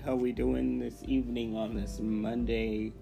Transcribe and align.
right, 0.00 0.06
how 0.06 0.14
we 0.14 0.32
doing 0.32 0.78
this 0.78 1.02
evening 1.06 1.56
on 1.56 1.74
this 1.74 2.00
Monday 2.00 2.92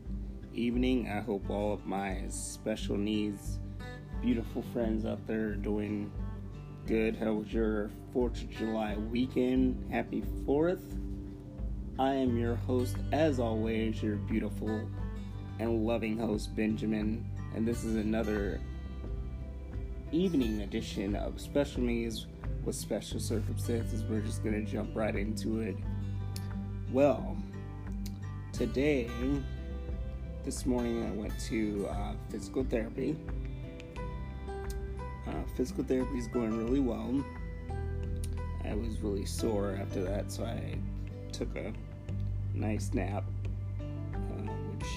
evening? 0.55 1.09
I 1.09 1.21
hope 1.21 1.49
all 1.51 1.73
of 1.73 1.87
my 1.87 2.23
special 2.29 2.97
needs, 2.97 3.59
beautiful 4.23 4.63
friends 4.73 5.05
out 5.05 5.27
there 5.27 5.55
doing 5.55 6.11
good. 6.87 7.17
How 7.17 7.35
was 7.35 7.53
your 7.53 7.91
4th 8.15 8.43
of 8.43 8.51
July 8.51 8.97
weekend? 9.11 9.91
Happy 9.91 10.23
4th. 10.47 10.81
I 11.99 12.15
am 12.15 12.37
your 12.39 12.55
host, 12.55 12.97
as 13.13 13.41
always, 13.41 14.03
your 14.03 14.17
beautiful 14.17 14.89
and 15.59 15.85
loving 15.85 16.19
host, 16.19 16.55
Benjamin, 16.55 17.25
and 17.55 17.67
this 17.67 17.85
is 17.85 17.97
another 17.97 18.61
evening 20.13 20.63
edition 20.63 21.17
of 21.17 21.41
Special 21.41 21.83
Needs 21.83 22.27
with 22.65 22.77
Special 22.77 23.21
Circumstances. 23.21 24.05
We're 24.05 24.21
just 24.21 24.43
going 24.43 24.65
to 24.65 24.71
jump 24.71 24.95
right 24.95 25.15
into 25.15 25.61
it. 25.61 25.77
Well, 26.91 27.37
today, 28.51 29.11
this 30.43 30.65
morning, 30.65 31.07
I 31.07 31.11
went 31.11 31.39
to 31.41 31.87
uh, 31.91 32.13
physical 32.31 32.65
therapy. 32.65 33.15
Uh, 35.27 35.33
physical 35.55 35.85
therapy 35.85 36.17
is 36.17 36.29
going 36.29 36.57
really 36.57 36.81
well. 36.81 37.23
I 38.65 38.73
was 38.73 39.01
really 39.01 39.27
sore 39.27 39.77
after 39.79 40.03
that, 40.03 40.33
so 40.33 40.45
I 40.45 40.79
took 41.31 41.55
a 41.57 41.75
nice 42.55 42.95
nap, 42.95 43.25
uh, 44.15 44.51
which 44.73 44.89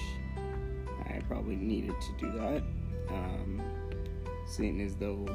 I 1.10 1.20
probably 1.28 1.56
needed 1.56 1.94
to 2.00 2.24
do 2.24 2.32
that. 2.38 2.62
Um, 3.10 3.62
seeing 4.46 4.80
as 4.80 4.94
though 4.94 5.26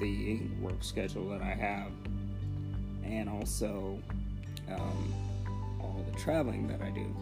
the 0.00 0.40
work 0.62 0.82
schedule 0.82 1.28
that 1.28 1.42
I 1.42 1.52
have, 1.52 1.92
and 3.04 3.28
also 3.28 3.98
um, 4.70 5.14
all 6.00 6.12
the 6.12 6.18
traveling 6.18 6.66
that 6.68 6.80
I 6.82 6.90
do. 6.90 7.14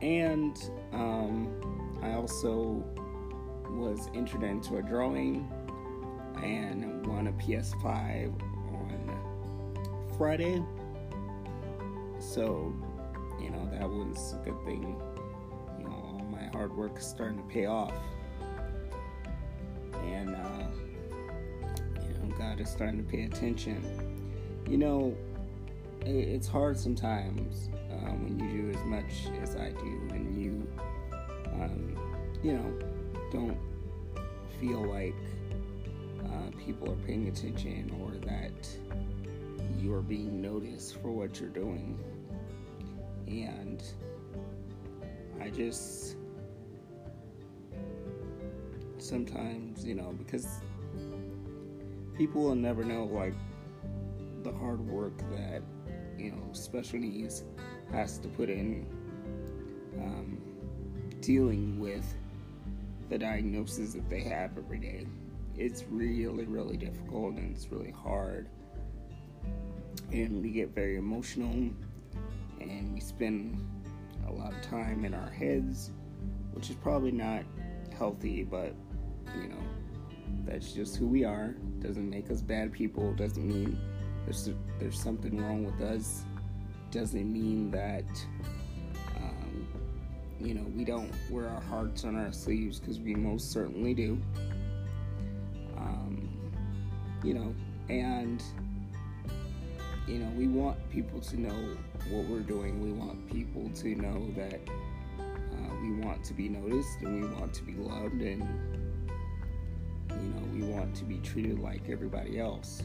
And 0.00 0.56
um, 0.92 1.98
I 2.02 2.14
also 2.14 2.84
was 3.70 4.08
entered 4.14 4.42
into 4.42 4.76
a 4.76 4.82
drawing 4.82 5.50
and 6.42 7.06
won 7.06 7.28
a 7.28 7.32
PS5 7.32 8.32
on 8.72 10.14
Friday. 10.18 10.62
So, 12.18 12.72
you 13.40 13.50
know, 13.50 13.68
that 13.72 13.88
was 13.88 14.34
a 14.34 14.44
good 14.44 14.60
thing. 14.64 15.00
You 15.78 15.84
know, 15.84 15.90
all 15.90 16.26
my 16.30 16.46
hard 16.52 16.76
work 16.76 16.98
is 16.98 17.06
starting 17.06 17.38
to 17.38 17.44
pay 17.44 17.66
off. 17.66 17.94
And, 20.04 20.34
uh, 20.34 20.66
you 22.02 22.28
know, 22.28 22.36
God 22.36 22.60
is 22.60 22.68
starting 22.68 23.04
to 23.04 23.10
pay 23.10 23.22
attention. 23.22 23.82
You 24.68 24.78
know, 24.78 25.16
it's 26.04 26.48
hard 26.48 26.78
sometimes 26.78 27.68
um, 27.92 28.24
when 28.24 28.38
you 28.38 28.62
do 28.62 28.78
as 28.78 28.84
much 28.84 29.40
as 29.42 29.56
I 29.56 29.70
do 29.70 30.08
and 30.10 30.36
you, 30.36 30.66
um, 31.54 31.96
you 32.42 32.54
know, 32.54 32.72
don't 33.30 33.58
feel 34.60 34.82
like 34.84 35.14
uh, 36.24 36.50
people 36.64 36.90
are 36.90 37.06
paying 37.06 37.28
attention 37.28 37.94
or 38.00 38.12
that 38.26 38.68
you 39.78 39.94
are 39.94 40.02
being 40.02 40.40
noticed 40.40 41.00
for 41.00 41.10
what 41.10 41.38
you're 41.38 41.48
doing. 41.48 41.98
And 43.26 43.82
I 45.40 45.50
just 45.50 46.16
sometimes, 48.98 49.84
you 49.84 49.94
know, 49.94 50.14
because 50.18 50.46
people 52.16 52.42
will 52.42 52.54
never 52.54 52.84
know 52.84 53.04
like 53.04 53.34
the 54.42 54.52
hard 54.52 54.80
work 54.80 55.16
that 55.30 55.62
you 56.22 56.30
know 56.30 56.52
special 56.52 56.98
needs 56.98 57.44
has 57.90 58.18
to 58.18 58.28
put 58.28 58.48
in 58.48 58.86
um, 59.98 60.40
dealing 61.20 61.78
with 61.78 62.14
the 63.10 63.18
diagnosis 63.18 63.92
that 63.92 64.08
they 64.08 64.20
have 64.20 64.56
every 64.56 64.78
day. 64.78 65.06
It's 65.56 65.84
really, 65.90 66.44
really 66.44 66.76
difficult 66.76 67.34
and 67.34 67.54
it's 67.54 67.70
really 67.70 67.90
hard. 67.90 68.48
And 70.10 70.42
we 70.42 70.50
get 70.50 70.70
very 70.70 70.96
emotional 70.96 71.70
and 72.60 72.94
we 72.94 73.00
spend 73.00 73.58
a 74.26 74.32
lot 74.32 74.52
of 74.52 74.62
time 74.62 75.04
in 75.04 75.12
our 75.12 75.30
heads, 75.30 75.90
which 76.52 76.70
is 76.70 76.76
probably 76.76 77.12
not 77.12 77.42
healthy, 77.96 78.44
but 78.44 78.74
you 79.36 79.48
know, 79.48 79.62
that's 80.46 80.72
just 80.72 80.96
who 80.96 81.06
we 81.06 81.24
are. 81.24 81.54
Doesn't 81.80 82.08
make 82.08 82.30
us 82.30 82.40
bad 82.40 82.72
people, 82.72 83.12
doesn't 83.14 83.46
mean 83.46 83.78
there's 84.24 84.50
there's 84.78 85.00
something 85.00 85.40
wrong 85.40 85.64
with 85.64 85.80
us 85.80 86.24
doesn't 86.90 87.32
mean 87.32 87.70
that 87.70 88.04
um, 89.16 89.66
you 90.38 90.54
know 90.54 90.64
we 90.76 90.84
don't 90.84 91.10
wear 91.30 91.48
our 91.48 91.60
hearts 91.62 92.04
on 92.04 92.16
our 92.16 92.32
sleeves 92.32 92.78
because 92.78 93.00
we 93.00 93.14
most 93.14 93.50
certainly 93.50 93.94
do. 93.94 94.20
Um, 95.76 96.28
you 97.24 97.34
know 97.34 97.54
and 97.88 98.42
you 100.06 100.18
know 100.18 100.30
we 100.36 100.48
want 100.48 100.76
people 100.90 101.20
to 101.20 101.40
know 101.40 101.76
what 102.10 102.26
we're 102.26 102.40
doing. 102.40 102.80
We 102.82 102.92
want 102.92 103.30
people 103.30 103.70
to 103.74 103.94
know 103.94 104.30
that 104.36 104.60
uh, 105.18 105.74
we 105.80 105.92
want 105.92 106.24
to 106.24 106.34
be 106.34 106.48
noticed 106.48 107.00
and 107.00 107.22
we 107.22 107.40
want 107.40 107.54
to 107.54 107.62
be 107.62 107.74
loved 107.74 108.20
and 108.20 108.46
you 110.10 110.16
know 110.16 110.42
we 110.52 110.62
want 110.62 110.94
to 110.96 111.04
be 111.04 111.18
treated 111.18 111.58
like 111.58 111.88
everybody 111.88 112.38
else 112.38 112.82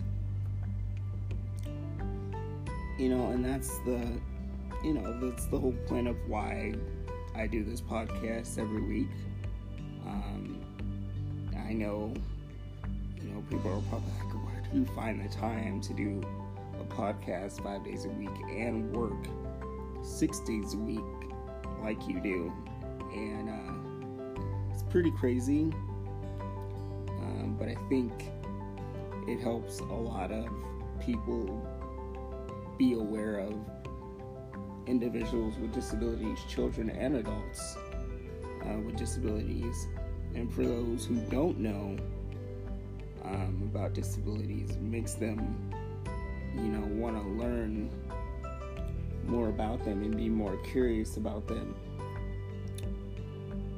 you 2.98 3.10
know, 3.10 3.28
and 3.28 3.46
that's 3.46 3.78
the, 3.80 4.00
you 4.84 4.94
know, 4.94 5.20
that's 5.20 5.46
the 5.46 5.60
whole 5.60 5.76
point 5.88 6.08
of 6.08 6.16
why 6.28 6.74
I 7.36 7.46
do 7.48 7.64
this 7.64 7.82
podcast 7.82 8.58
every 8.58 8.82
week. 8.82 9.10
Um, 10.06 10.60
I 11.68 11.74
know, 11.74 12.14
you 13.22 13.30
know, 13.30 13.44
people 13.50 13.72
are 13.72 13.82
probably 13.90 14.12
like, 14.20 14.34
where 14.34 14.64
do 14.72 14.80
you 14.80 14.86
find 14.96 15.24
the 15.24 15.34
time 15.34 15.80
to 15.82 15.94
do 15.94 16.24
a 16.80 16.84
podcast 16.86 17.64
five 17.64 17.84
days 17.84 18.06
a 18.06 18.10
week 18.10 18.36
and 18.50 18.96
work 18.96 19.28
six 20.04 20.40
days 20.40 20.74
a 20.74 20.78
week 20.78 21.00
like 21.84 22.08
you 22.08 22.20
do? 22.20 22.52
And 23.14 23.50
uh, 23.50 24.42
it's 24.74 24.84
pretty 24.84 25.12
crazy, 25.12 25.72
um, 27.20 27.56
but 27.60 27.68
I 27.68 27.76
think 27.90 28.12
it 29.28 29.40
helps 29.40 29.80
a 29.82 29.84
lot 29.84 30.32
of 30.32 30.48
people 31.00 31.66
be 32.78 32.94
aware 32.94 33.40
of 33.40 33.54
individuals 34.86 35.58
with 35.58 35.74
disabilities, 35.74 36.40
children 36.48 36.90
and 36.90 37.18
adults 37.18 37.78
uh, 38.66 38.80
with 38.80 38.96
disabilities. 38.96 39.88
And 40.36 40.54
for 40.54 40.64
those 40.64 41.06
who 41.06 41.16
don't 41.30 41.60
know 41.60 41.98
um, 43.24 43.70
about 43.74 43.94
disabilities, 43.94 44.78
makes 44.80 45.14
them, 45.14 45.74
you 46.56 46.64
know, 46.64 46.86
want 47.02 47.16
to 47.22 47.28
learn 47.44 47.90
more 49.26 49.50
about 49.50 49.84
them 49.84 50.04
and 50.04 50.16
be 50.16 50.30
more 50.30 50.58
curious 50.58 51.18
about 51.18 51.48
them. 51.48 51.76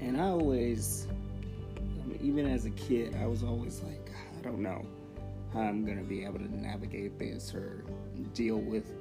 And 0.02 0.20
I 0.20 0.26
always, 0.26 1.08
I 1.78 2.08
mean, 2.08 2.20
even 2.22 2.46
as 2.46 2.66
a 2.66 2.72
kid, 2.72 3.16
I 3.22 3.26
was 3.26 3.44
always 3.44 3.82
like, 3.82 4.12
I 4.38 4.42
don't 4.42 4.60
know 4.60 4.86
how 5.54 5.62
I'm 5.62 5.84
going 5.86 5.98
to 5.98 6.04
be 6.04 6.24
able 6.24 6.40
to 6.40 6.56
navigate 6.56 7.18
this 7.18 7.54
or 7.54 7.84
deal 8.34 8.58
with 8.58 8.92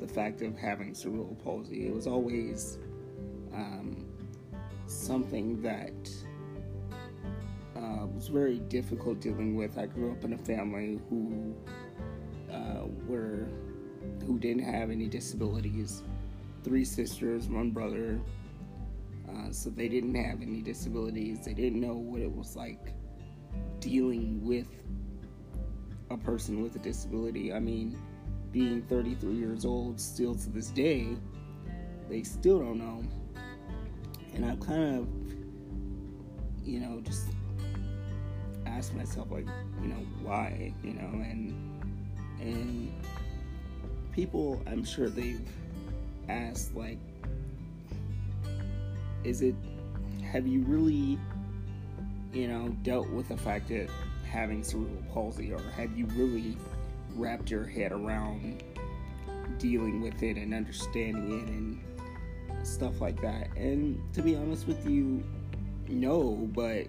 the 0.00 0.06
fact 0.06 0.42
of 0.42 0.56
having 0.56 0.94
cerebral 0.94 1.36
palsy. 1.42 1.86
It 1.86 1.94
was 1.94 2.06
always 2.06 2.78
um, 3.52 4.06
something 4.86 5.62
that 5.62 6.10
uh, 7.76 8.06
was 8.06 8.28
very 8.28 8.58
difficult 8.58 9.20
dealing 9.20 9.56
with. 9.56 9.78
I 9.78 9.86
grew 9.86 10.12
up 10.12 10.24
in 10.24 10.32
a 10.32 10.38
family 10.38 11.00
who 11.08 11.54
uh, 12.52 12.86
were 13.06 13.48
who 14.26 14.38
didn't 14.38 14.64
have 14.64 14.90
any 14.90 15.06
disabilities. 15.06 16.02
Three 16.62 16.84
sisters, 16.84 17.48
one 17.48 17.70
brother. 17.70 18.20
Uh, 19.28 19.50
so 19.50 19.70
they 19.70 19.88
didn't 19.88 20.14
have 20.14 20.42
any 20.42 20.60
disabilities. 20.60 21.44
They 21.44 21.54
didn't 21.54 21.80
know 21.80 21.94
what 21.94 22.20
it 22.20 22.30
was 22.30 22.56
like 22.56 22.92
dealing 23.80 24.44
with 24.44 24.68
a 26.10 26.16
person 26.16 26.62
with 26.62 26.76
a 26.76 26.78
disability. 26.78 27.52
I 27.52 27.58
mean, 27.58 27.98
being 28.54 28.82
33 28.82 29.34
years 29.34 29.64
old, 29.64 30.00
still 30.00 30.32
to 30.32 30.48
this 30.48 30.68
day, 30.68 31.08
they 32.08 32.22
still 32.22 32.60
don't 32.60 32.78
know. 32.78 33.02
And 34.32 34.46
I've 34.46 34.60
kind 34.60 35.00
of, 35.00 35.08
you 36.64 36.78
know, 36.78 37.00
just 37.00 37.26
asked 38.64 38.94
myself, 38.94 39.28
like, 39.32 39.46
you 39.82 39.88
know, 39.88 40.06
why, 40.22 40.72
you 40.84 40.94
know, 40.94 41.02
and 41.02 41.52
and 42.40 42.92
people, 44.12 44.62
I'm 44.68 44.84
sure 44.84 45.08
they've 45.08 45.48
asked, 46.28 46.76
like, 46.76 46.98
is 49.24 49.42
it, 49.42 49.56
have 50.30 50.46
you 50.46 50.60
really, 50.62 51.18
you 52.32 52.46
know, 52.46 52.68
dealt 52.82 53.08
with 53.10 53.28
the 53.28 53.36
fact 53.36 53.68
that 53.70 53.88
having 54.24 54.62
cerebral 54.62 55.02
palsy, 55.12 55.52
or 55.52 55.60
have 55.76 55.96
you 55.98 56.06
really 56.14 56.56
wrapped 57.14 57.50
your 57.50 57.64
head 57.64 57.92
around 57.92 58.62
dealing 59.58 60.00
with 60.00 60.22
it 60.22 60.36
and 60.36 60.52
understanding 60.52 61.40
it 61.40 61.48
and 61.48 62.66
stuff 62.66 63.00
like 63.00 63.20
that. 63.22 63.48
And 63.56 64.00
to 64.14 64.22
be 64.22 64.36
honest 64.36 64.66
with 64.66 64.88
you, 64.88 65.22
no, 65.88 66.48
but 66.54 66.86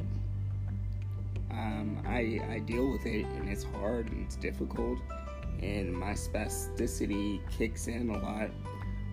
um, 1.51 2.01
I 2.06 2.42
I 2.50 2.60
deal 2.60 2.92
with 2.92 3.06
it 3.06 3.25
and 3.25 3.50
it's 3.50 3.63
hard 3.63 4.12
and 4.12 4.25
it's 4.25 4.36
difficult 4.36 5.00
and 5.62 5.94
my 5.94 6.12
spasticity 6.12 7.39
kicks 7.57 7.88
in 7.88 8.10
a 8.10 8.18
lot. 8.19 8.50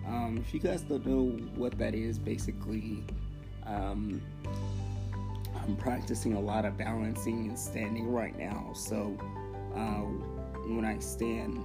Um, 0.05 0.43
if 0.45 0.53
you 0.53 0.59
guys 0.59 0.81
don't 0.81 1.05
know 1.05 1.29
what 1.55 1.77
that 1.77 1.95
is, 1.95 2.19
basically, 2.19 3.03
um, 3.65 4.21
I'm 5.55 5.75
practicing 5.77 6.33
a 6.33 6.39
lot 6.39 6.65
of 6.65 6.77
balancing 6.77 7.47
and 7.47 7.57
standing 7.57 8.11
right 8.11 8.37
now. 8.37 8.71
So 8.75 9.17
uh, 9.75 10.32
when 10.65 10.85
I 10.85 10.99
stand 10.99 11.63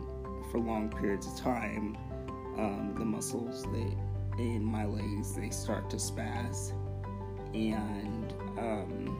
for 0.51 0.59
long 0.59 0.89
periods 0.89 1.27
of 1.27 1.37
time, 1.39 1.97
um, 2.57 2.95
the 2.99 3.05
muscles 3.05 3.65
they 3.73 3.97
in 4.43 4.65
my 4.65 4.85
legs 4.85 5.35
they 5.35 5.51
start 5.51 5.91
to 5.91 5.97
spaz, 5.97 6.73
and 7.55 8.33
um, 8.59 9.17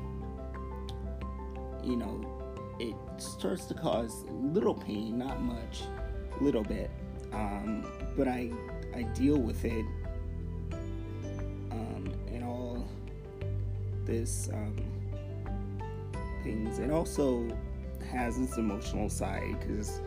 you 1.83 1.97
know 1.97 2.39
it 2.79 2.95
starts 3.21 3.65
to 3.67 3.75
cause 3.75 4.25
little 4.31 4.75
pain, 4.75 5.19
not 5.19 5.41
much, 5.43 5.83
little 6.41 6.63
bit. 6.63 6.91
Um, 7.33 7.85
but 8.17 8.29
I 8.29 8.51
I 8.95 9.03
deal 9.03 9.39
with 9.39 9.65
it 9.65 9.85
um, 11.71 12.13
and 12.29 12.45
all 12.45 12.87
this 14.05 14.49
um, 14.53 14.77
things. 16.43 16.79
and 16.79 16.91
also 16.91 17.47
has 18.11 18.39
its 18.39 18.57
emotional 18.57 19.09
side 19.09 19.57
because 19.61 20.01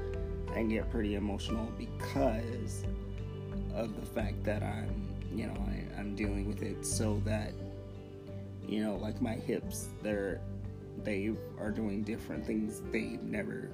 I 0.55 0.63
get 0.63 0.89
pretty 0.89 1.15
emotional 1.15 1.67
because 1.77 2.83
of 3.73 3.99
the 3.99 4.05
fact 4.05 4.43
that 4.43 4.63
I'm 4.63 5.07
you 5.33 5.47
know 5.47 5.53
I, 5.53 5.99
I'm 5.99 6.15
dealing 6.15 6.47
with 6.47 6.61
it 6.61 6.85
so 6.85 7.21
that 7.25 7.53
you 8.67 8.83
know 8.83 8.95
like 8.95 9.21
my 9.21 9.35
hips 9.35 9.89
they're 10.01 10.41
they 11.03 11.31
are 11.59 11.71
doing 11.71 12.03
different 12.03 12.45
things 12.45 12.81
they've 12.91 13.21
never 13.23 13.69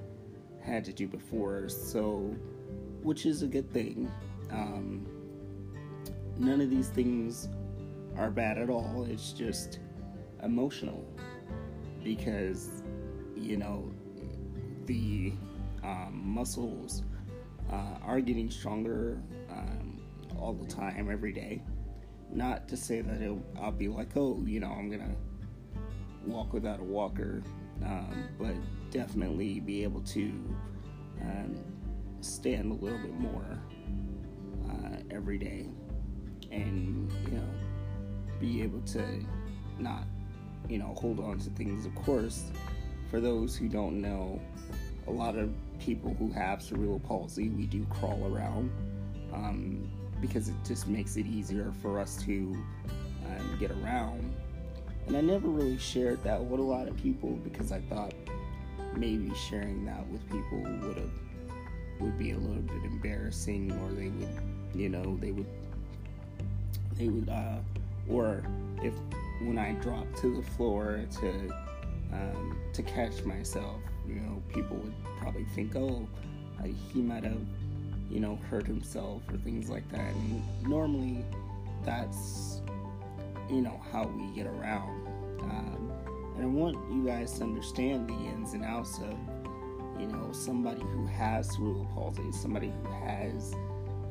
had 0.62 0.84
to 0.84 0.92
do 0.92 1.06
before. 1.06 1.68
So, 1.68 2.34
which 3.02 3.26
is 3.26 3.42
a 3.42 3.46
good 3.46 3.72
thing. 3.72 4.10
Um, 4.50 5.06
none 6.38 6.60
of 6.60 6.70
these 6.70 6.88
things 6.88 7.48
are 8.16 8.30
bad 8.30 8.58
at 8.58 8.70
all. 8.70 9.06
It's 9.08 9.32
just 9.32 9.80
emotional 10.42 11.04
because 12.04 12.82
you 13.36 13.56
know 13.56 13.90
the 14.88 15.32
um, 15.84 16.20
muscles 16.24 17.04
uh, 17.70 17.98
are 18.02 18.20
getting 18.20 18.50
stronger 18.50 19.22
um, 19.50 20.00
all 20.40 20.54
the 20.54 20.66
time, 20.66 21.08
every 21.10 21.32
day. 21.32 21.62
Not 22.32 22.66
to 22.68 22.76
say 22.76 23.02
that 23.02 23.38
I'll 23.60 23.70
be 23.70 23.88
like, 23.88 24.16
oh, 24.16 24.42
you 24.44 24.60
know, 24.60 24.70
I'm 24.70 24.90
gonna 24.90 25.14
walk 26.26 26.52
without 26.52 26.80
a 26.80 26.84
walker, 26.84 27.42
um, 27.84 28.28
but 28.38 28.54
definitely 28.90 29.60
be 29.60 29.84
able 29.84 30.00
to 30.00 30.32
um, 31.20 31.56
stand 32.20 32.72
a 32.72 32.74
little 32.74 32.98
bit 32.98 33.14
more 33.14 33.58
uh, 34.70 34.96
every 35.10 35.38
day 35.38 35.68
and, 36.50 37.12
you 37.26 37.36
know, 37.36 37.48
be 38.40 38.62
able 38.62 38.80
to 38.82 39.04
not, 39.78 40.04
you 40.68 40.78
know, 40.78 40.94
hold 40.98 41.20
on 41.20 41.38
to 41.38 41.50
things. 41.50 41.86
Of 41.86 41.94
course, 41.94 42.50
for 43.10 43.20
those 43.20 43.56
who 43.56 43.68
don't 43.68 44.00
know, 44.00 44.40
a 45.08 45.12
lot 45.12 45.36
of 45.36 45.50
people 45.80 46.14
who 46.18 46.30
have 46.32 46.62
cerebral 46.62 47.00
palsy, 47.00 47.48
we 47.48 47.64
do 47.64 47.84
crawl 47.90 48.30
around 48.32 48.70
um, 49.32 49.88
because 50.20 50.48
it 50.48 50.54
just 50.64 50.86
makes 50.86 51.16
it 51.16 51.26
easier 51.26 51.72
for 51.80 51.98
us 51.98 52.22
to 52.24 52.56
um, 53.26 53.56
get 53.58 53.70
around. 53.70 54.34
And 55.06 55.16
I 55.16 55.22
never 55.22 55.48
really 55.48 55.78
shared 55.78 56.22
that 56.24 56.42
with 56.42 56.60
a 56.60 56.62
lot 56.62 56.88
of 56.88 56.96
people 56.98 57.30
because 57.42 57.72
I 57.72 57.80
thought 57.80 58.12
maybe 58.94 59.32
sharing 59.48 59.86
that 59.86 60.06
with 60.08 60.22
people 60.30 60.60
would 60.86 60.96
have 60.98 61.10
would 62.00 62.18
be 62.18 62.30
a 62.30 62.38
little 62.38 62.62
bit 62.62 62.84
embarrassing 62.84 63.72
or 63.72 63.92
they 63.92 64.08
would 64.08 64.28
you 64.72 64.88
know 64.88 65.16
they 65.20 65.32
would 65.32 65.46
they 66.96 67.08
would 67.08 67.28
uh 67.28 67.56
or 68.08 68.44
if 68.82 68.94
when 69.42 69.58
I 69.58 69.72
dropped 69.72 70.16
to 70.18 70.36
the 70.36 70.42
floor 70.42 71.00
to 71.20 71.28
um, 72.12 72.56
to 72.72 72.82
catch 72.82 73.24
myself 73.24 73.80
you 74.08 74.20
know 74.20 74.42
people 74.52 74.76
would 74.76 74.94
probably 75.18 75.44
think 75.54 75.76
oh 75.76 76.08
he 76.92 77.00
might 77.00 77.22
have 77.22 77.40
you 78.10 78.20
know 78.20 78.36
hurt 78.50 78.66
himself 78.66 79.22
or 79.30 79.36
things 79.38 79.68
like 79.68 79.88
that 79.90 80.14
and 80.14 80.42
normally 80.66 81.24
that's 81.84 82.60
you 83.50 83.62
know 83.62 83.80
how 83.92 84.06
we 84.06 84.26
get 84.34 84.46
around. 84.46 85.06
Um, 85.40 85.92
and 86.36 86.44
I 86.44 86.46
want 86.46 86.76
you 86.92 87.04
guys 87.04 87.32
to 87.34 87.44
understand 87.44 88.08
the 88.08 88.14
ins 88.14 88.52
and 88.52 88.64
outs 88.64 88.98
of 88.98 89.16
you 90.00 90.06
know 90.06 90.30
somebody 90.32 90.82
who 90.82 91.06
has 91.06 91.50
cerebral 91.50 91.88
palsy, 91.94 92.30
somebody 92.32 92.70
who 92.82 92.92
has 93.06 93.54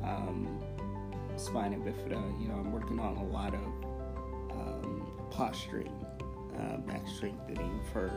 um, 0.02 0.58
spina 1.36 1.76
bifida. 1.76 2.40
You 2.40 2.48
know, 2.48 2.54
I'm 2.54 2.72
working 2.72 2.98
on 2.98 3.16
a 3.16 3.24
lot 3.24 3.54
of 3.54 3.60
um, 4.52 5.06
posturing, 5.30 5.92
uh, 6.58 6.78
back 6.78 7.06
strengthening 7.06 7.80
for 7.92 8.10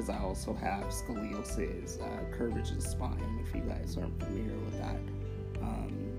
because 0.00 0.16
I 0.16 0.24
also 0.24 0.54
have 0.54 0.84
scoliosis, 0.84 2.00
uh, 2.00 2.34
curvature 2.34 2.76
of 2.76 2.82
spine. 2.82 3.44
If 3.46 3.54
you 3.54 3.60
guys 3.60 3.98
aren't 3.98 4.18
familiar 4.18 4.56
with 4.64 4.78
that, 4.78 5.00
um, 5.60 6.12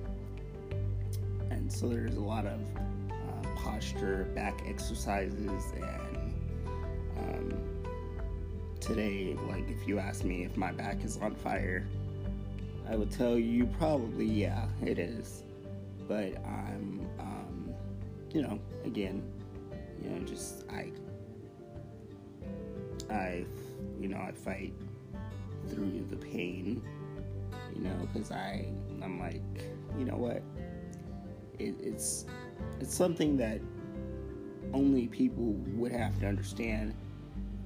and 1.50 1.72
so 1.72 1.90
there's 1.90 2.16
a 2.16 2.22
lot 2.22 2.46
of 2.46 2.60
posture, 3.56 4.28
back 4.36 4.62
exercises, 4.68 5.64
and 5.76 6.34
um, 7.18 7.60
today, 8.80 9.36
like 9.50 9.68
if 9.68 9.88
you 9.88 9.98
ask 9.98 10.24
me 10.24 10.44
if 10.44 10.56
my 10.56 10.72
back 10.72 11.04
is 11.04 11.18
on 11.18 11.34
fire, 11.34 11.88
I 12.88 12.96
would 12.96 13.10
tell 13.10 13.36
you 13.36 13.66
probably 13.66 14.26
yeah, 14.26 14.68
it 14.86 15.00
is. 15.00 15.44
But 16.08 16.38
I'm, 16.46 17.08
um, 17.20 17.74
you 18.32 18.44
know, 18.44 18.60
again, 18.86 19.24
you 20.04 20.10
know, 20.12 20.20
just 20.24 20.66
I, 20.70 20.92
I, 23.12 23.46
you 24.02 24.08
know, 24.08 24.18
I 24.18 24.32
fight 24.32 24.74
through 25.70 26.06
the 26.10 26.16
pain, 26.16 26.82
you 27.76 27.84
know, 27.84 27.96
because 28.12 28.32
I, 28.32 28.66
I'm 29.02 29.20
like, 29.20 29.42
you 29.98 30.06
know 30.06 30.18
what, 30.18 30.42
it, 31.60 31.76
it's 31.80 32.26
it's 32.80 32.96
something 32.96 33.38
that 33.38 33.62
only 34.74 35.08
people 35.08 35.54
would 35.76 35.92
have 35.92 36.20
to 36.22 36.28
understand 36.28 36.96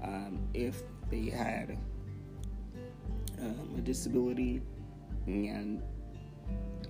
um, 0.03 0.39
if 0.53 0.83
they 1.10 1.29
had 1.29 1.77
um, 3.39 3.75
a 3.77 3.81
disability. 3.81 4.62
And 5.27 5.81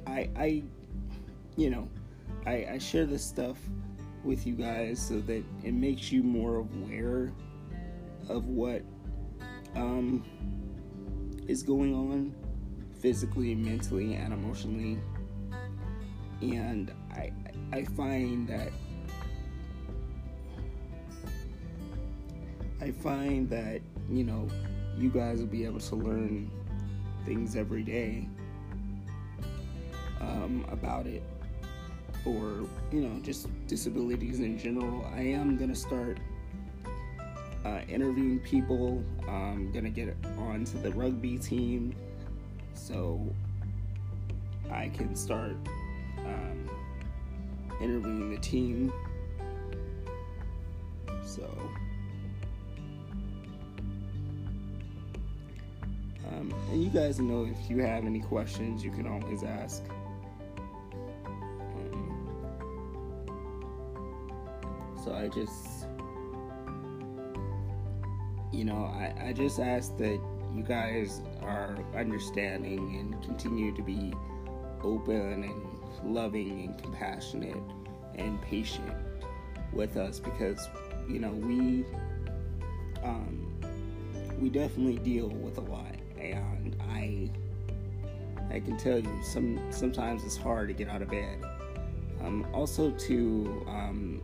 I, 0.07 0.29
I 0.35 0.63
you 1.55 1.69
know 1.69 1.87
I, 2.45 2.67
I 2.71 2.77
share 2.79 3.05
this 3.05 3.23
stuff 3.23 3.57
with 4.23 4.47
you 4.47 4.55
guys 4.55 4.99
so 4.99 5.19
that 5.21 5.43
it 5.63 5.73
makes 5.73 6.11
you 6.11 6.23
more 6.23 6.57
aware 6.57 7.31
of 8.27 8.47
what 8.47 8.81
um, 9.75 10.23
is 11.47 11.63
going 11.63 11.93
on 11.93 12.33
physically, 12.99 13.55
mentally, 13.55 14.15
and 14.15 14.33
emotionally. 14.33 14.97
And 16.41 16.91
I, 17.11 17.31
I 17.71 17.83
find 17.85 18.47
that 18.47 18.71
I 22.81 22.91
find 22.91 23.49
that 23.49 23.81
you 24.09 24.23
know 24.23 24.47
you 24.97 25.09
guys 25.09 25.39
will 25.39 25.47
be 25.47 25.65
able 25.65 25.79
to 25.79 25.95
learn 25.95 26.51
things 27.25 27.55
every 27.55 27.83
day 27.83 28.27
um, 30.21 30.65
about 30.69 31.07
it 31.07 31.23
or 32.25 32.67
you 32.91 33.01
know 33.01 33.19
just 33.21 33.47
disabilities 33.67 34.39
in 34.39 34.57
general 34.57 35.05
i 35.15 35.21
am 35.21 35.57
going 35.57 35.69
to 35.69 35.75
start 35.75 36.19
uh, 37.65 37.81
interviewing 37.89 38.39
people 38.39 39.03
i'm 39.27 39.71
going 39.71 39.83
to 39.83 39.89
get 39.89 40.15
onto 40.37 40.81
the 40.81 40.91
rugby 40.91 41.37
team 41.37 41.93
so 42.73 43.19
i 44.71 44.87
can 44.89 45.15
start 45.15 45.55
um, 46.19 46.69
interviewing 47.81 48.31
the 48.31 48.37
team. 48.37 48.91
So, 51.23 51.43
um, 56.27 56.53
and 56.71 56.83
you 56.83 56.89
guys 56.89 57.19
know 57.19 57.45
if 57.45 57.69
you 57.69 57.79
have 57.81 58.05
any 58.05 58.19
questions, 58.19 58.83
you 58.83 58.91
can 58.91 59.07
always 59.07 59.43
ask. 59.43 59.83
Um, 61.25 62.47
so 65.03 65.13
I 65.13 65.27
just, 65.27 65.74
you 68.55 68.63
know, 68.63 68.85
I, 68.85 69.13
I 69.27 69.33
just 69.33 69.59
ask 69.59 69.97
that 69.97 70.19
you 70.55 70.63
guys 70.63 71.21
are 71.41 71.77
understanding 71.93 72.95
and 72.97 73.21
continue 73.21 73.75
to 73.75 73.81
be 73.81 74.13
open 74.81 75.43
and 75.43 76.15
loving 76.15 76.61
and 76.61 76.81
compassionate 76.81 77.61
and 78.15 78.41
patient 78.41 78.93
with 79.73 79.97
us 79.97 80.19
because 80.19 80.69
you 81.09 81.19
know 81.19 81.31
we 81.31 81.83
um, 83.03 83.53
we 84.39 84.49
definitely 84.49 84.97
deal 84.99 85.27
with 85.27 85.57
a 85.57 85.61
lot 85.61 85.95
and 86.17 86.77
I 86.89 87.29
I 88.49 88.59
can 88.61 88.77
tell 88.77 88.99
you 88.99 89.23
some 89.23 89.59
sometimes 89.69 90.23
it's 90.23 90.37
hard 90.37 90.69
to 90.69 90.73
get 90.73 90.87
out 90.87 91.01
of 91.01 91.09
bed. 91.09 91.43
Um, 92.23 92.47
also 92.53 92.91
to 92.91 93.65
um, 93.67 94.21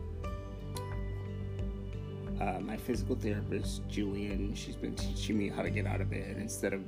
uh, 2.42 2.58
my 2.60 2.76
physical 2.76 3.14
therapist 3.14 3.86
Julian, 3.88 4.54
she's 4.54 4.74
been 4.74 4.96
teaching 4.96 5.38
me 5.38 5.48
how 5.48 5.62
to 5.62 5.70
get 5.70 5.86
out 5.86 6.00
of 6.00 6.10
bed 6.10 6.36
instead 6.38 6.72
of 6.72 6.82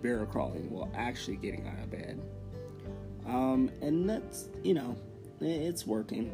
bear 0.00 0.24
crawling, 0.26 0.70
well, 0.70 0.88
actually 0.94 1.36
getting 1.36 1.66
out 1.66 1.78
of 1.82 1.90
bed. 1.90 2.20
Um, 3.26 3.70
and 3.82 4.08
that's 4.08 4.48
you 4.62 4.74
know, 4.74 4.96
it's 5.40 5.86
working. 5.86 6.32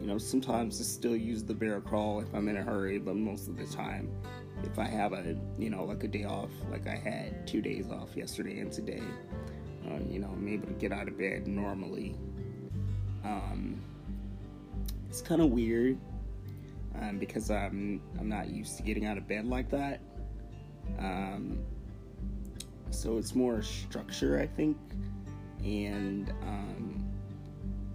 You 0.00 0.06
know, 0.06 0.18
sometimes 0.18 0.80
I 0.80 0.84
still 0.84 1.16
use 1.16 1.42
the 1.42 1.54
bear 1.54 1.80
crawl 1.80 2.20
if 2.20 2.32
I'm 2.34 2.48
in 2.48 2.56
a 2.56 2.62
hurry, 2.62 2.98
but 2.98 3.16
most 3.16 3.48
of 3.48 3.56
the 3.56 3.66
time, 3.66 4.10
if 4.62 4.78
I 4.78 4.84
have 4.84 5.12
a 5.12 5.36
you 5.58 5.68
know 5.68 5.84
like 5.84 6.02
a 6.02 6.08
day 6.08 6.24
off, 6.24 6.50
like 6.70 6.86
I 6.86 6.96
had 6.96 7.46
two 7.46 7.60
days 7.60 7.90
off 7.90 8.16
yesterday 8.16 8.60
and 8.60 8.72
today, 8.72 9.02
uh, 9.90 9.98
you 10.08 10.18
know, 10.18 10.28
I'm 10.28 10.48
able 10.48 10.68
to 10.68 10.74
get 10.74 10.92
out 10.92 11.08
of 11.08 11.18
bed 11.18 11.46
normally. 11.46 12.16
Um, 13.22 13.82
it's 15.10 15.20
kind 15.20 15.42
of 15.42 15.50
weird 15.50 15.98
um, 17.00 17.18
because 17.18 17.50
I'm 17.50 18.00
I'm 18.18 18.28
not 18.28 18.48
used 18.48 18.76
to 18.78 18.82
getting 18.82 19.06
out 19.06 19.18
of 19.18 19.26
bed 19.28 19.46
like 19.46 19.70
that. 19.70 20.00
Um, 20.98 21.58
so 22.90 23.18
it's 23.18 23.34
more 23.34 23.62
structure, 23.62 24.40
I 24.40 24.46
think, 24.46 24.76
and 25.64 26.30
um, 26.42 27.04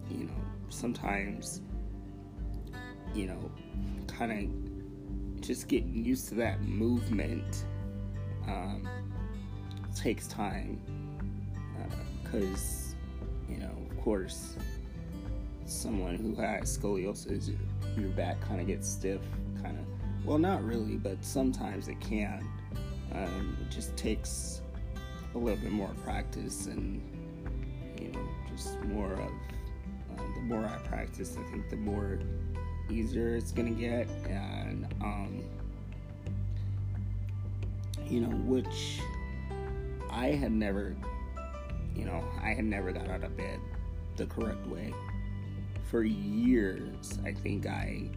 you 0.09 0.25
know, 0.25 0.33
sometimes 0.69 1.61
you 3.13 3.27
know, 3.27 3.51
kind 4.07 4.31
of 4.31 5.41
just 5.41 5.67
getting 5.67 6.05
used 6.05 6.29
to 6.29 6.35
that 6.35 6.61
movement 6.61 7.65
um, 8.47 8.87
takes 9.95 10.27
time 10.27 10.79
because, 12.23 12.95
uh, 13.21 13.51
you 13.51 13.57
know, 13.59 13.71
of 13.89 14.01
course, 14.03 14.55
someone 15.65 16.15
who 16.15 16.35
has 16.35 16.77
scoliosis, 16.77 17.53
your 17.97 18.09
back 18.09 18.39
kind 18.41 18.61
of 18.61 18.67
gets 18.67 18.87
stiff, 18.87 19.21
kind 19.61 19.77
of. 19.77 20.25
Well, 20.25 20.37
not 20.37 20.63
really, 20.63 20.97
but 20.97 21.23
sometimes 21.23 21.87
it 21.87 21.99
can. 21.99 22.47
Um, 23.13 23.57
it 23.61 23.73
just 23.73 23.95
takes 23.97 24.61
a 25.33 25.37
little 25.37 25.59
bit 25.59 25.71
more 25.71 25.91
practice 26.03 26.67
and, 26.67 27.01
you 27.99 28.09
know, 28.09 28.27
just 28.55 28.79
more 28.81 29.13
of. 29.13 29.19
Uh, 29.19 30.23
the 30.35 30.41
more 30.41 30.65
I 30.65 30.77
practice, 30.87 31.37
I 31.39 31.51
think 31.51 31.69
the 31.69 31.77
more 31.77 32.19
easier 32.89 33.35
it's 33.35 33.51
gonna 33.51 33.71
get, 33.71 34.07
and 34.29 34.85
um, 35.01 35.43
you 38.07 38.21
know, 38.21 38.35
which 38.45 38.99
I 40.09 40.27
had 40.27 40.51
never, 40.51 40.95
you 41.95 42.05
know, 42.05 42.23
I 42.41 42.49
had 42.49 42.65
never 42.65 42.91
got 42.91 43.09
out 43.09 43.23
of 43.23 43.35
bed 43.37 43.59
the 44.17 44.25
correct 44.25 44.67
way 44.67 44.93
for 45.91 46.03
years. 46.03 47.19
I 47.25 47.33
think 47.33 47.67
I 47.67 48.09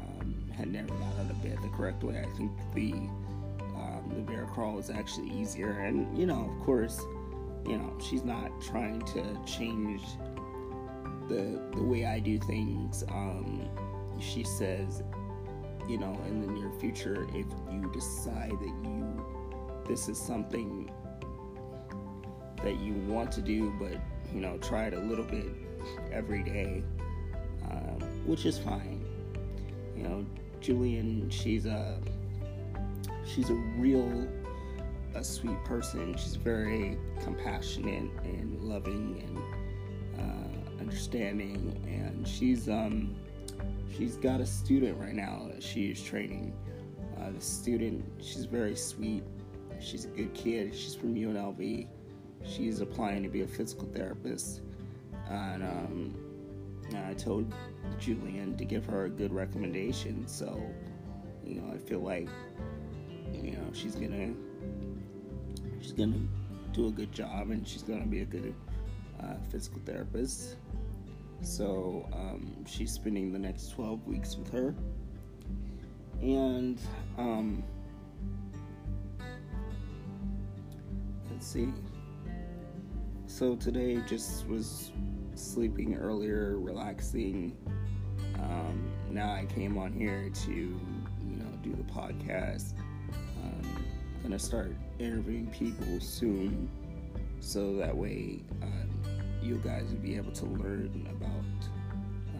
um, 0.00 0.34
had 0.56 0.72
never 0.72 0.88
got 0.88 1.18
out 1.20 1.30
of 1.30 1.42
bed 1.42 1.58
the 1.62 1.68
correct 1.68 2.02
way. 2.02 2.18
I 2.18 2.36
think 2.36 2.50
the 2.74 2.92
um, 3.76 4.10
the 4.16 4.22
bear 4.22 4.46
crawl 4.46 4.72
was 4.72 4.88
actually 4.88 5.30
easier, 5.30 5.70
and 5.72 6.18
you 6.18 6.26
know, 6.26 6.50
of 6.50 6.64
course, 6.64 6.98
you 7.66 7.76
know, 7.76 7.92
she's 8.00 8.24
not 8.24 8.50
trying 8.62 9.02
to 9.02 9.22
change 9.44 10.00
the 11.28 11.60
the 11.74 11.82
way 11.82 12.06
I 12.06 12.18
do 12.18 12.38
things. 12.38 13.04
Um, 13.10 13.68
she 14.18 14.42
says, 14.42 15.02
you 15.86 15.98
know, 15.98 16.18
in 16.26 16.40
the 16.40 16.46
near 16.46 16.70
future, 16.80 17.26
if 17.34 17.46
you 17.70 17.90
decide 17.92 18.52
that 18.52 18.74
you 18.82 19.84
this 19.86 20.08
is 20.08 20.18
something 20.18 20.90
that 22.64 22.80
you 22.80 22.94
want 23.06 23.30
to 23.32 23.42
do, 23.42 23.70
but 23.78 24.00
you 24.34 24.40
know, 24.40 24.56
try 24.58 24.86
it 24.86 24.94
a 24.94 24.98
little 24.98 25.24
bit 25.24 25.44
every 26.12 26.42
day, 26.42 26.82
um, 27.70 28.00
which 28.26 28.46
is 28.46 28.58
fine. 28.58 29.04
You 29.96 30.02
know, 30.02 30.26
Julian, 30.60 31.30
she's 31.30 31.66
a 31.66 31.98
she's 33.24 33.50
a 33.50 33.54
real 33.78 34.28
a 35.14 35.24
sweet 35.24 35.62
person. 35.64 36.16
She's 36.16 36.36
very 36.36 36.98
compassionate 37.22 38.10
and 38.24 38.60
loving 38.60 39.22
and 39.26 40.20
uh, 40.20 40.80
understanding, 40.80 41.80
and 41.86 42.26
she's 42.26 42.68
um 42.68 43.16
she's 43.96 44.16
got 44.16 44.40
a 44.40 44.46
student 44.46 44.98
right 44.98 45.14
now 45.14 45.48
that 45.52 45.62
she 45.62 45.86
is 45.86 46.02
training. 46.02 46.52
Uh, 47.18 47.30
the 47.30 47.40
student, 47.40 48.04
she's 48.20 48.44
very 48.44 48.76
sweet. 48.76 49.22
She's 49.80 50.04
a 50.04 50.08
good 50.08 50.34
kid. 50.34 50.74
She's 50.74 50.94
from 50.94 51.14
UNLV. 51.14 51.86
She's 52.44 52.80
applying 52.80 53.22
to 53.22 53.28
be 53.28 53.42
a 53.42 53.46
physical 53.46 53.88
therapist. 53.88 54.60
And 55.28 55.62
um, 55.62 56.14
I 57.08 57.14
told 57.14 57.52
Julian 57.98 58.56
to 58.56 58.64
give 58.64 58.84
her 58.86 59.06
a 59.06 59.10
good 59.10 59.32
recommendation. 59.32 60.26
So, 60.26 60.60
you 61.44 61.60
know, 61.60 61.72
I 61.72 61.78
feel 61.78 62.00
like, 62.00 62.28
you 63.32 63.52
know, 63.52 63.66
she's 63.72 63.94
gonna 63.94 64.32
she's 65.80 65.92
gonna 65.92 66.20
do 66.72 66.88
a 66.88 66.90
good 66.90 67.12
job 67.12 67.50
and 67.50 67.66
she's 67.66 67.82
gonna 67.82 68.06
be 68.06 68.20
a 68.20 68.24
good 68.24 68.54
uh, 69.20 69.34
physical 69.50 69.80
therapist. 69.84 70.56
So 71.42 72.08
um, 72.12 72.64
she's 72.66 72.92
spending 72.92 73.32
the 73.32 73.38
next 73.38 73.70
12 73.70 74.06
weeks 74.06 74.36
with 74.36 74.50
her. 74.52 74.74
And 76.20 76.80
um, 77.18 77.62
let's 81.30 81.46
see. 81.46 81.68
So 83.28 83.56
today 83.56 84.00
just 84.06 84.46
was 84.46 84.92
sleeping 85.34 85.96
earlier, 85.96 86.58
relaxing. 86.58 87.56
Um, 88.36 88.90
now 89.10 89.32
I 89.32 89.46
came 89.46 89.76
on 89.76 89.92
here 89.92 90.30
to, 90.44 90.52
you 90.52 91.36
know, 91.36 91.50
do 91.62 91.72
the 91.72 91.82
podcast. 91.92 92.74
Um, 93.42 93.84
gonna 94.22 94.38
start 94.38 94.74
interviewing 94.98 95.48
people 95.48 96.00
soon, 96.00 96.70
so 97.40 97.74
that 97.76 97.94
way 97.94 98.40
uh, 98.62 99.06
you 99.42 99.56
guys 99.56 99.86
would 99.88 100.02
be 100.02 100.16
able 100.16 100.32
to 100.32 100.46
learn 100.46 101.06
about 101.10 101.68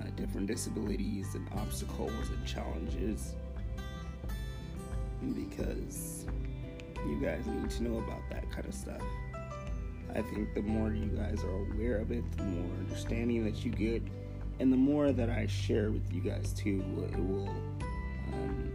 uh, 0.01 0.11
different 0.17 0.47
disabilities 0.47 1.35
and 1.35 1.49
obstacles 1.57 2.31
and 2.31 2.47
challenges 2.47 3.35
because 5.35 6.27
you 7.07 7.21
guys 7.21 7.45
need 7.47 7.71
to 7.71 7.83
know 7.83 7.99
about 7.99 8.23
that 8.31 8.49
kind 8.51 8.67
of 8.67 8.75
stuff. 8.75 9.03
I 10.17 10.23
think 10.23 10.55
the 10.55 10.63
more 10.63 10.93
you 10.93 11.07
guys 11.09 11.45
are 11.45 11.73
aware 11.73 11.99
of 11.99 12.11
it, 12.11 12.25
the 12.39 12.45
more 12.45 12.71
understanding 12.79 13.45
that 13.45 13.65
you 13.65 13.71
get, 13.71 14.03
and 14.61 14.73
the 14.73 14.77
more 14.77 15.13
that 15.13 15.29
I 15.29 15.47
share 15.47 15.91
with 15.91 16.11
you 16.11 16.23
guys 16.23 16.55
too, 16.55 16.83
it 17.13 17.19
will. 17.19 17.49
Um, 18.33 18.73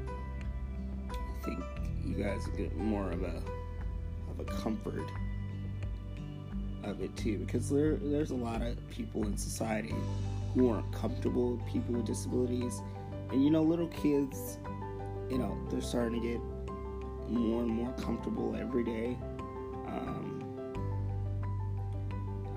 I 1.10 1.46
think 1.46 1.64
you 2.06 2.14
guys 2.14 2.46
get 2.56 2.78
more 2.78 3.10
of 3.12 3.24
a 3.24 3.42
of 4.30 4.40
a 4.40 4.44
comfort 4.44 5.10
of 6.84 7.02
it 7.02 7.16
too, 7.18 7.40
because 7.40 7.72
there 7.72 7.96
there's 7.96 8.30
a 8.30 8.36
lot 8.36 8.62
of 8.62 8.78
people 8.90 9.24
in 9.26 9.36
society 9.36 9.96
who 10.54 10.70
aren't 10.70 10.92
comfortable 10.94 11.56
with 11.56 11.66
people 11.66 11.96
with 11.96 12.06
disabilities, 12.06 12.82
and 13.32 13.44
you 13.44 13.50
know, 13.50 13.64
little 13.64 13.88
kids, 13.88 14.60
you 15.28 15.40
know, 15.40 15.58
they're 15.72 15.82
starting 15.82 16.22
to 16.22 16.28
get 16.28 16.40
more 17.30 17.64
and 17.64 17.72
more 17.72 17.94
comfortable 17.94 18.56
every 18.60 18.84
day. 18.84 19.18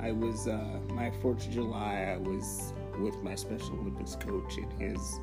I 0.04 0.12
was 0.12 0.46
uh, 0.46 0.62
my 0.90 1.10
Fourth 1.22 1.46
of 1.46 1.50
July. 1.50 2.14
I 2.14 2.18
was 2.18 2.74
with 2.98 3.22
my 3.22 3.34
Special 3.34 3.72
Olympics 3.80 4.16
coach 4.16 4.58
and 4.58 4.70
his 4.74 5.18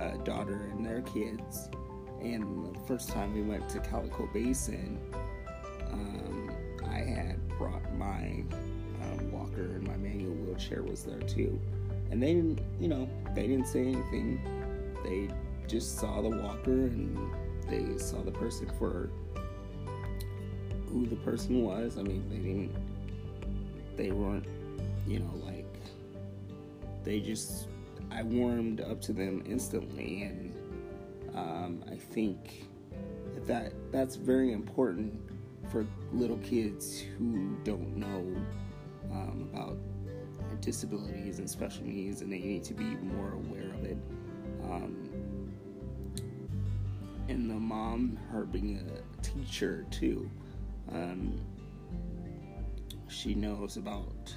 uh, 0.00 0.16
daughter 0.24 0.68
and 0.72 0.84
their 0.84 1.02
kids. 1.02 1.68
And 2.20 2.74
the 2.74 2.80
first 2.88 3.10
time 3.10 3.32
we 3.32 3.42
went 3.42 3.68
to 3.68 3.78
Calico 3.78 4.28
Basin, 4.34 4.98
um, 5.92 6.50
I 6.84 6.98
had 6.98 7.48
brought 7.56 7.94
my 7.94 8.42
um, 9.00 9.30
walker 9.30 9.76
and 9.76 9.86
my 9.86 9.96
manual 9.96 10.34
wheelchair 10.34 10.82
was 10.82 11.04
there 11.04 11.20
too. 11.20 11.60
And 12.10 12.20
they 12.20 12.34
didn't, 12.34 12.60
you 12.80 12.88
know, 12.88 13.08
they 13.36 13.46
didn't 13.46 13.68
say 13.68 13.82
anything. 13.82 14.40
They 15.04 15.28
just 15.68 16.00
saw 16.00 16.20
the 16.20 16.30
walker 16.30 16.72
and 16.72 17.16
they 17.68 17.96
saw 17.96 18.22
the 18.22 18.32
person 18.32 18.68
for 18.76 19.08
who 20.88 21.06
the 21.06 21.16
person 21.16 21.62
was. 21.62 21.96
I 21.96 22.02
mean, 22.02 22.28
they 22.28 22.38
didn't, 22.38 22.74
they 24.00 24.12
weren't, 24.12 24.46
you 25.06 25.18
know, 25.18 25.34
like, 25.44 25.66
they 27.04 27.20
just, 27.20 27.68
I 28.10 28.22
warmed 28.22 28.80
up 28.80 28.98
to 29.02 29.12
them 29.12 29.42
instantly. 29.44 30.22
And 30.22 30.54
um, 31.34 31.84
I 31.90 31.96
think 31.96 32.66
that, 33.34 33.46
that 33.46 33.72
that's 33.92 34.16
very 34.16 34.52
important 34.54 35.12
for 35.70 35.86
little 36.14 36.38
kids 36.38 37.02
who 37.18 37.54
don't 37.62 37.94
know 37.94 38.24
um, 39.12 39.50
about 39.52 39.76
disabilities 40.62 41.38
and 41.38 41.48
special 41.48 41.84
needs, 41.84 42.22
and 42.22 42.32
they 42.32 42.38
need 42.38 42.64
to 42.64 42.74
be 42.74 42.84
more 42.84 43.32
aware 43.34 43.70
of 43.74 43.84
it. 43.84 43.98
Um, 44.64 45.52
and 47.28 47.50
the 47.50 47.54
mom, 47.54 48.18
her 48.32 48.44
being 48.44 48.80
a 48.80 49.22
teacher 49.22 49.84
too, 49.90 50.28
um, 50.90 51.38
she 53.10 53.34
knows 53.34 53.76
about 53.76 54.34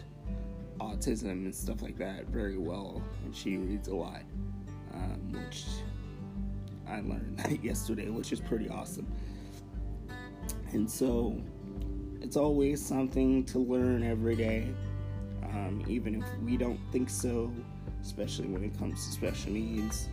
autism 0.79 1.31
and 1.31 1.55
stuff 1.55 1.81
like 1.81 1.97
that 1.97 2.27
very 2.27 2.57
well, 2.57 3.01
and 3.23 3.35
she 3.35 3.57
reads 3.57 3.87
a 3.87 3.95
lot, 3.95 4.23
um, 4.93 5.31
which 5.31 5.65
I 6.87 6.95
learned 7.01 7.59
yesterday, 7.63 8.09
which 8.09 8.31
is 8.31 8.39
pretty 8.39 8.69
awesome. 8.69 9.07
And 10.71 10.89
so 10.89 11.39
it's 12.21 12.35
always 12.35 12.83
something 12.83 13.45
to 13.45 13.59
learn 13.59 14.03
every 14.03 14.35
day, 14.35 14.67
um, 15.43 15.83
even 15.87 16.15
if 16.15 16.25
we 16.43 16.57
don't 16.57 16.79
think 16.91 17.09
so, 17.09 17.51
especially 18.01 18.47
when 18.47 18.63
it 18.63 18.77
comes 18.77 19.05
to 19.05 19.11
special 19.11 19.51
needs. 19.51 20.09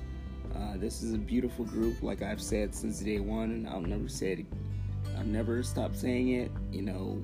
Uh, 0.54 0.76
this 0.76 1.02
is 1.02 1.14
a 1.14 1.18
beautiful 1.18 1.64
group, 1.64 2.02
like 2.02 2.22
I've 2.22 2.42
said 2.42 2.74
since 2.74 3.00
day 3.00 3.20
one, 3.20 3.50
and 3.50 3.68
I'll 3.68 3.80
never 3.80 4.08
say 4.08 4.32
it. 4.32 4.46
I'll 5.16 5.24
never 5.24 5.62
stop 5.62 5.94
saying 5.94 6.30
it. 6.30 6.50
You 6.72 6.82
know, 6.82 7.22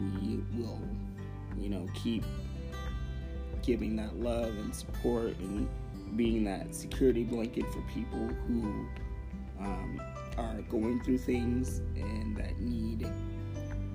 we 0.00 0.42
will, 0.58 0.80
you 1.58 1.68
know, 1.68 1.86
keep 1.94 2.24
giving 3.62 3.96
that 3.96 4.16
love 4.16 4.50
and 4.56 4.74
support 4.74 5.36
and 5.38 5.68
being 6.16 6.44
that 6.44 6.74
security 6.74 7.24
blanket 7.24 7.64
for 7.72 7.80
people 7.92 8.28
who 8.46 8.86
um, 9.58 10.00
are 10.36 10.60
going 10.70 11.02
through 11.02 11.18
things 11.18 11.78
and 11.96 12.36
that 12.36 12.58
need 12.60 13.08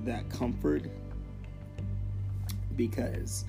that 0.06 0.28
comfort 0.30 0.84
because 2.76 3.46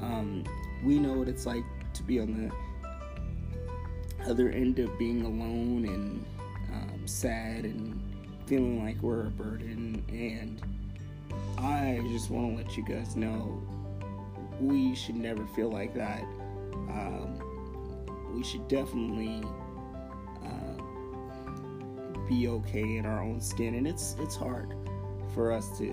um, 0.00 0.44
we 0.84 0.98
know 0.98 1.12
what 1.12 1.28
it's 1.28 1.46
like 1.46 1.64
to 1.94 2.02
be 2.02 2.20
on 2.20 2.50
the 2.50 4.28
other 4.28 4.50
end 4.50 4.78
of 4.78 4.98
being 4.98 5.22
alone 5.22 5.84
and 5.86 6.24
um, 6.72 7.06
sad 7.06 7.64
and 7.64 8.00
feeling 8.46 8.84
like 8.84 9.00
we're 9.02 9.26
a 9.26 9.30
burden. 9.30 10.04
And 10.08 10.60
I 11.58 12.00
just 12.08 12.30
want 12.30 12.50
to 12.50 12.62
let 12.62 12.76
you 12.76 12.82
guys 12.84 13.16
know 13.16 13.62
we 14.60 14.94
should 14.94 15.16
never 15.16 15.46
feel 15.46 15.70
like 15.70 15.94
that. 15.94 16.22
Um, 16.90 17.40
we 18.34 18.42
should 18.42 18.66
definitely 18.68 19.42
uh, 20.44 20.82
be 22.28 22.48
okay 22.48 22.96
in 22.96 23.06
our 23.06 23.22
own 23.22 23.40
skin, 23.40 23.74
and 23.74 23.86
it's 23.86 24.16
it's 24.18 24.36
hard 24.36 24.74
for 25.34 25.52
us 25.52 25.76
to 25.78 25.84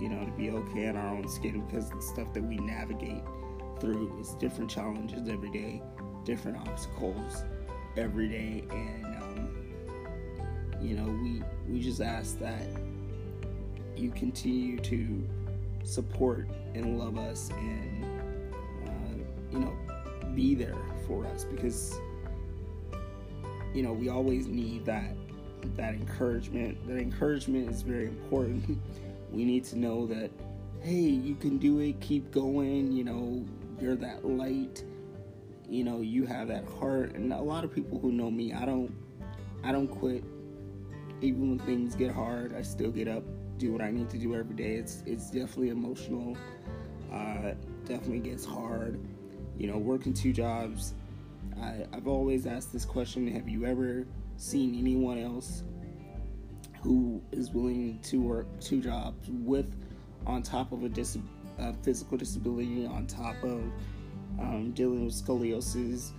you 0.00 0.08
know 0.08 0.24
to 0.24 0.32
be 0.32 0.50
okay 0.50 0.84
in 0.84 0.96
our 0.96 1.08
own 1.14 1.28
skin 1.28 1.64
because 1.66 1.90
the 1.90 2.02
stuff 2.02 2.32
that 2.34 2.42
we 2.42 2.56
navigate 2.56 3.22
through 3.80 4.18
is 4.20 4.34
different 4.34 4.70
challenges 4.70 5.28
every 5.28 5.50
day, 5.50 5.82
different 6.24 6.58
obstacles 6.68 7.42
every 7.96 8.28
day, 8.28 8.64
and 8.70 9.04
um, 9.16 9.48
you 10.80 10.94
know 10.94 11.10
we 11.22 11.42
we 11.68 11.80
just 11.80 12.00
ask 12.00 12.38
that 12.38 12.66
you 14.00 14.10
continue 14.10 14.78
to 14.78 15.28
support 15.84 16.48
and 16.74 16.98
love 16.98 17.18
us 17.18 17.50
and 17.58 18.04
uh, 18.86 19.24
you 19.52 19.58
know 19.58 19.76
be 20.34 20.54
there 20.54 20.76
for 21.06 21.26
us 21.26 21.44
because 21.44 21.98
you 23.74 23.82
know 23.82 23.92
we 23.92 24.08
always 24.08 24.46
need 24.46 24.84
that 24.84 25.14
that 25.76 25.94
encouragement. 25.94 26.78
That 26.88 26.98
encouragement 26.98 27.70
is 27.70 27.82
very 27.82 28.06
important. 28.06 28.78
We 29.32 29.44
need 29.44 29.64
to 29.66 29.78
know 29.78 30.08
that 30.08 30.28
hey 30.82 30.90
you 30.98 31.36
can 31.36 31.58
do 31.58 31.78
it. 31.78 32.00
Keep 32.00 32.32
going. 32.32 32.90
You 32.90 33.04
know 33.04 33.46
you're 33.80 33.94
that 33.94 34.26
light. 34.26 34.82
You 35.68 35.84
know 35.84 36.00
you 36.00 36.26
have 36.26 36.48
that 36.48 36.64
heart. 36.64 37.14
And 37.14 37.32
a 37.32 37.40
lot 37.40 37.62
of 37.62 37.72
people 37.72 38.00
who 38.00 38.10
know 38.10 38.28
me 38.28 38.52
i 38.52 38.64
don't 38.64 38.92
i 39.62 39.70
don't 39.70 39.86
quit. 39.86 40.24
Even 41.20 41.50
when 41.50 41.58
things 41.60 41.94
get 41.94 42.10
hard 42.10 42.56
i 42.56 42.62
still 42.62 42.90
get 42.90 43.06
up 43.06 43.22
do 43.60 43.72
what 43.72 43.82
I 43.82 43.90
need 43.90 44.08
to 44.10 44.18
do 44.18 44.34
every 44.34 44.56
day. 44.56 44.74
It's 44.74 45.02
it's 45.06 45.30
definitely 45.30 45.68
emotional. 45.68 46.36
Uh, 47.12 47.52
definitely 47.84 48.20
gets 48.20 48.44
hard. 48.44 48.98
You 49.58 49.68
know, 49.68 49.78
working 49.78 50.14
two 50.14 50.32
jobs. 50.32 50.94
I, 51.60 51.86
I've 51.92 52.08
always 52.08 52.46
asked 52.46 52.72
this 52.72 52.84
question: 52.84 53.28
Have 53.28 53.48
you 53.48 53.66
ever 53.66 54.06
seen 54.36 54.76
anyone 54.76 55.18
else 55.18 55.62
who 56.82 57.22
is 57.30 57.50
willing 57.50 57.98
to 58.04 58.22
work 58.22 58.46
two 58.58 58.80
jobs 58.80 59.28
with, 59.28 59.76
on 60.26 60.42
top 60.42 60.72
of 60.72 60.82
a 60.82 60.88
dis- 60.88 61.18
physical 61.82 62.16
disability, 62.16 62.86
on 62.86 63.06
top 63.06 63.36
of 63.42 63.62
um, 64.38 64.72
dealing 64.74 65.04
with 65.04 65.14
scoliosis, 65.14 66.12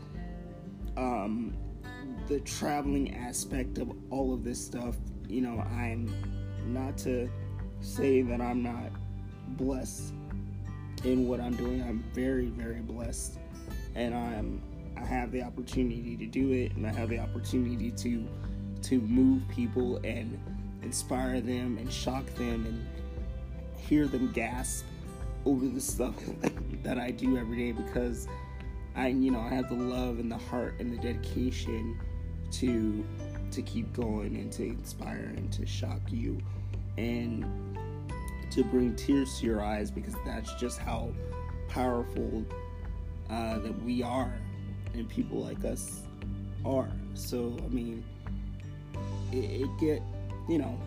um, 0.98 1.58
the 2.28 2.40
traveling 2.42 3.16
aspect 3.16 3.80
of 3.80 3.92
all 4.12 4.34
of 4.34 4.44
this 4.44 4.64
stuff? 4.64 4.98
You 5.28 5.42
know, 5.42 5.62
I'm 5.62 6.14
not 6.68 6.98
to 7.00 7.30
say 7.82 8.22
that 8.22 8.42
I'm 8.42 8.62
not 8.64 8.92
blessed 9.50 10.14
in 11.04 11.28
what 11.28 11.40
I'm 11.40 11.56
doing. 11.56 11.82
I'm 11.82 12.04
very, 12.14 12.48
very 12.48 12.82
blessed, 12.82 13.38
and 13.96 14.14
I'm 14.14 14.62
I 14.98 15.06
have 15.06 15.32
the 15.32 15.42
opportunity 15.42 16.16
to 16.18 16.26
do 16.26 16.52
it, 16.52 16.76
and 16.76 16.86
I 16.86 16.92
have 16.94 17.10
the 17.10 17.20
opportunity 17.20 17.92
to 17.92 18.28
to 18.84 19.02
move 19.02 19.48
people 19.50 19.98
and 20.04 20.40
inspire 20.82 21.40
them 21.42 21.78
and 21.78 21.92
shock 21.92 22.26
them 22.36 22.66
and 22.66 22.88
hear 23.78 24.08
them 24.08 24.32
gasp 24.32 24.86
over 25.46 25.68
the 25.68 25.82
stuff 25.82 26.16
that 26.84 26.98
I 26.98 27.12
do 27.12 27.38
every 27.38 27.58
day 27.58 27.72
because 27.72 28.28
I 28.96 29.08
you 29.08 29.32
know 29.32 29.40
I 29.40 29.50
have 29.50 29.70
the 29.70 29.76
love 29.76 30.20
and 30.20 30.32
the 30.32 30.38
heart 30.38 30.76
and 30.80 30.92
the 30.92 31.02
dedication 31.02 32.00
to 32.52 33.06
to 33.52 33.62
keep 33.62 33.92
going 33.94 34.36
and 34.36 34.52
to 34.54 34.64
inspire 34.64 35.34
and 35.36 35.52
to 35.54 35.66
shock 35.66 36.02
you 36.10 36.38
and 36.98 37.46
to 38.52 38.64
bring 38.66 38.96
tears 38.96 39.40
to 39.40 39.46
your 39.46 39.62
eyes 39.62 39.90
because 39.90 40.16
that's 40.26 40.54
just 40.56 40.78
how 40.78 41.10
powerful 41.70 42.46
uh, 43.30 43.60
that 43.60 43.84
we 43.84 44.04
are 44.04 44.34
and 44.94 45.08
people 45.08 45.40
like 45.40 45.64
us 45.64 46.02
are. 46.66 46.92
So, 47.14 47.58
I 47.64 47.68
mean, 47.70 48.04
it, 49.32 49.62
it 49.62 49.70
get, 49.80 50.02
you 50.50 50.58
know, 50.58 50.78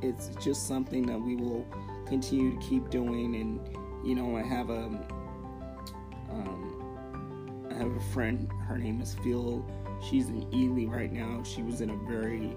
it's 0.00 0.30
just 0.42 0.68
something 0.68 1.06
that 1.06 1.18
we 1.18 1.34
will 1.36 1.66
continue 2.06 2.52
to 2.58 2.66
keep 2.66 2.88
doing. 2.90 3.34
And, 3.34 4.06
you 4.06 4.14
know, 4.14 4.36
I 4.36 4.42
have 4.42 4.70
a, 4.70 4.84
um, 6.30 7.66
I 7.70 7.74
have 7.74 7.90
a 7.90 8.12
friend, 8.12 8.48
her 8.68 8.78
name 8.78 9.00
is 9.00 9.16
Phil 9.24 9.64
She's 10.08 10.28
in 10.28 10.46
Ely 10.52 10.84
right 10.84 11.12
now. 11.12 11.42
She 11.42 11.62
was 11.62 11.80
in 11.80 11.90
a 11.90 11.96
very 12.08 12.56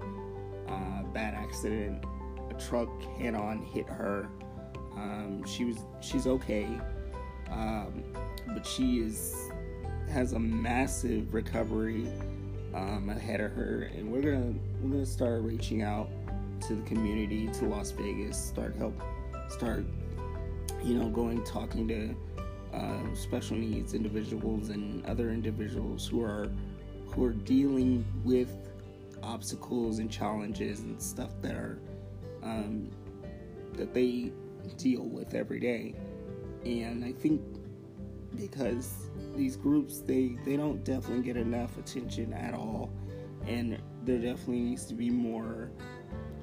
uh, 0.68 1.02
bad 1.14 1.34
accident. 1.34 2.04
A 2.50 2.54
truck 2.54 2.88
head-on 3.18 3.62
hit 3.62 3.88
her. 3.88 4.28
Um, 4.96 5.44
she 5.46 5.64
was 5.64 5.78
she's 6.00 6.26
okay, 6.26 6.66
um, 7.50 8.02
but 8.48 8.66
she 8.66 8.98
is 8.98 9.50
has 10.10 10.32
a 10.32 10.38
massive 10.38 11.32
recovery 11.32 12.08
um, 12.74 13.08
ahead 13.10 13.40
of 13.40 13.52
her, 13.52 13.90
and 13.94 14.10
we're 14.10 14.22
gonna 14.22 14.54
we're 14.82 14.90
gonna 14.90 15.06
start 15.06 15.42
reaching 15.42 15.82
out 15.82 16.10
to 16.66 16.74
the 16.74 16.82
community, 16.82 17.46
to 17.48 17.66
Las 17.66 17.92
Vegas, 17.92 18.36
start 18.36 18.74
help, 18.76 19.00
start 19.48 19.84
you 20.82 20.94
know 20.94 21.08
going 21.08 21.44
talking 21.44 21.86
to 21.88 22.14
uh, 22.76 23.14
special 23.14 23.56
needs 23.56 23.94
individuals 23.94 24.70
and 24.70 25.04
other 25.06 25.30
individuals 25.30 26.06
who 26.06 26.22
are 26.22 26.50
who 27.18 27.24
are 27.24 27.32
dealing 27.32 28.04
with 28.24 28.70
obstacles 29.24 29.98
and 29.98 30.08
challenges 30.08 30.80
and 30.80 31.02
stuff 31.02 31.32
that 31.42 31.54
are 31.56 31.80
um, 32.44 32.88
that 33.74 33.92
they 33.92 34.32
deal 34.76 35.02
with 35.02 35.34
every 35.34 35.58
day. 35.58 35.94
And 36.64 37.04
i 37.04 37.12
think 37.12 37.40
because 38.36 39.10
these 39.34 39.56
groups 39.56 40.00
they 40.00 40.36
they 40.44 40.56
don't 40.56 40.84
definitely 40.84 41.24
get 41.24 41.36
enough 41.36 41.76
attention 41.76 42.32
at 42.32 42.54
all. 42.54 42.90
And 43.46 43.78
there 44.04 44.18
definitely 44.18 44.60
needs 44.60 44.84
to 44.86 44.94
be 44.94 45.10
more 45.10 45.70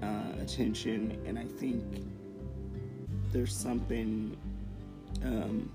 uh, 0.03 0.41
attention. 0.41 1.17
And 1.25 1.39
i 1.39 1.45
think 1.45 1.83
there's 3.31 3.55
something 3.55 4.35
um, 5.23 5.71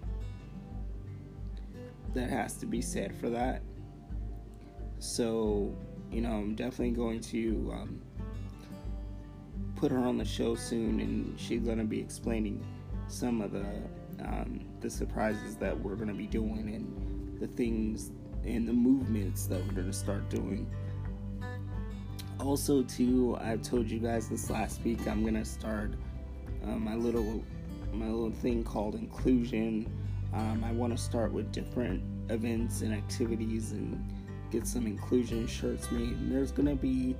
that 2.12 2.28
has 2.28 2.58
to 2.58 2.66
be 2.66 2.82
said 2.82 3.14
for 3.14 3.30
that 3.30 3.62
so, 5.00 5.74
you 6.12 6.20
know, 6.20 6.30
I'm 6.30 6.54
definitely 6.54 6.90
going 6.90 7.20
to 7.22 7.72
um, 7.72 8.02
put 9.74 9.90
her 9.90 9.98
on 9.98 10.18
the 10.18 10.24
show 10.24 10.54
soon, 10.54 11.00
and 11.00 11.40
she's 11.40 11.62
going 11.62 11.78
to 11.78 11.84
be 11.84 11.98
explaining 11.98 12.64
some 13.08 13.40
of 13.40 13.50
the 13.50 13.64
um, 14.22 14.60
the 14.80 14.90
surprises 14.90 15.56
that 15.56 15.78
we're 15.78 15.96
going 15.96 16.08
to 16.08 16.14
be 16.14 16.26
doing 16.26 16.74
and 16.74 17.40
the 17.40 17.46
things 17.46 18.10
and 18.44 18.68
the 18.68 18.72
movements 18.72 19.46
that 19.46 19.58
we're 19.66 19.72
going 19.72 19.86
to 19.86 19.92
start 19.92 20.28
doing. 20.28 20.70
Also, 22.38 22.82
too, 22.82 23.38
I've 23.40 23.62
told 23.62 23.90
you 23.90 23.98
guys 23.98 24.28
this 24.28 24.50
last 24.50 24.82
week 24.82 25.06
I'm 25.06 25.22
going 25.22 25.34
to 25.34 25.44
start 25.44 25.94
uh, 26.64 26.76
my 26.76 26.94
little 26.94 27.42
my 27.92 28.06
little 28.06 28.30
thing 28.30 28.62
called 28.62 28.94
inclusion. 28.94 29.90
Um, 30.34 30.62
I 30.62 30.72
want 30.72 30.96
to 30.96 31.02
start 31.02 31.32
with 31.32 31.50
different 31.52 32.02
events 32.30 32.82
and 32.82 32.94
activities 32.94 33.72
and 33.72 33.98
get 34.50 34.66
some 34.66 34.86
inclusion 34.86 35.46
shirts 35.46 35.90
made. 35.90 36.10
And 36.10 36.32
there's 36.32 36.52
gonna 36.52 36.74
be 36.74 37.16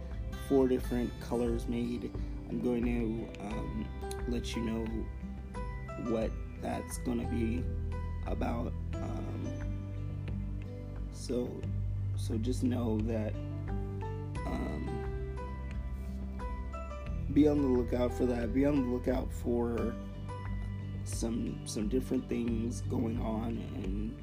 four 0.49 0.69
different 0.69 1.11
colors 1.21 1.69
made. 1.69 2.11
I'm 2.49 2.61
going 2.61 2.85
to 2.85 3.47
um, 3.47 3.87
let 4.29 4.57
you 4.57 4.63
know 4.63 4.85
what 6.11 6.31
that's 6.61 6.99
gonna 6.99 7.29
be 7.29 7.63
about. 8.27 8.73
Um, 8.95 9.49
so, 11.13 11.49
so 12.17 12.37
just 12.39 12.63
know 12.65 12.99
that. 13.03 13.33
Um, 14.47 14.91
be 17.33 17.47
on 17.47 17.63
the 17.63 17.69
lookout 17.69 18.13
for 18.13 18.27
that. 18.27 18.53
Be 18.53 18.67
on 18.67 18.83
the 18.83 18.89
lookout 18.89 19.33
for 19.33 19.95
some 21.05 21.61
some 21.65 21.89
different 21.89 22.29
things 22.29 22.83
going 22.83 23.21
on 23.21 23.63
and 23.75 24.17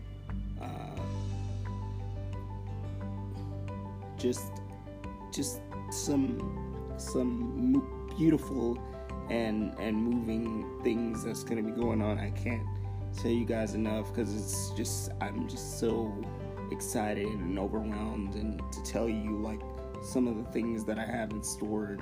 uh, 0.62 1.02
just 4.17 4.51
just 5.32 5.62
some 5.91 6.93
some 6.97 8.08
beautiful 8.17 8.77
and 9.30 9.73
and 9.80 9.95
moving 9.95 10.65
things 10.84 11.23
that's 11.23 11.43
to 11.63 11.63
be 11.63 11.71
going 11.71 12.01
on. 12.01 12.17
I 12.17 12.32
can't 12.32 12.65
tell 13.15 13.32
you 13.32 13.45
guys 13.45 13.73
enough 13.73 14.13
because 14.13 14.36
it's 14.36 14.71
just 14.71 15.12
I'm 15.21 15.47
just 15.47 15.80
so 15.80 16.13
excited 16.71 17.27
and 17.27 17.58
overwhelmed 17.58 18.36
and 18.36 18.62
to 18.71 18.84
tell 18.84 19.08
you 19.08 19.38
like 19.41 19.62
some 20.03 20.27
of 20.27 20.38
the 20.38 20.43
things 20.51 20.84
that 20.86 20.99
I 20.99 21.06
have 21.06 21.32
in 21.32 21.43
store 21.43 21.97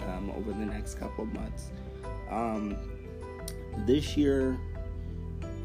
um, 0.00 0.32
over 0.36 0.52
the 0.52 0.66
next 0.66 0.94
couple 0.94 1.24
of 1.24 1.32
months. 1.32 1.70
Um, 2.30 2.76
this 3.86 4.16
year 4.16 4.58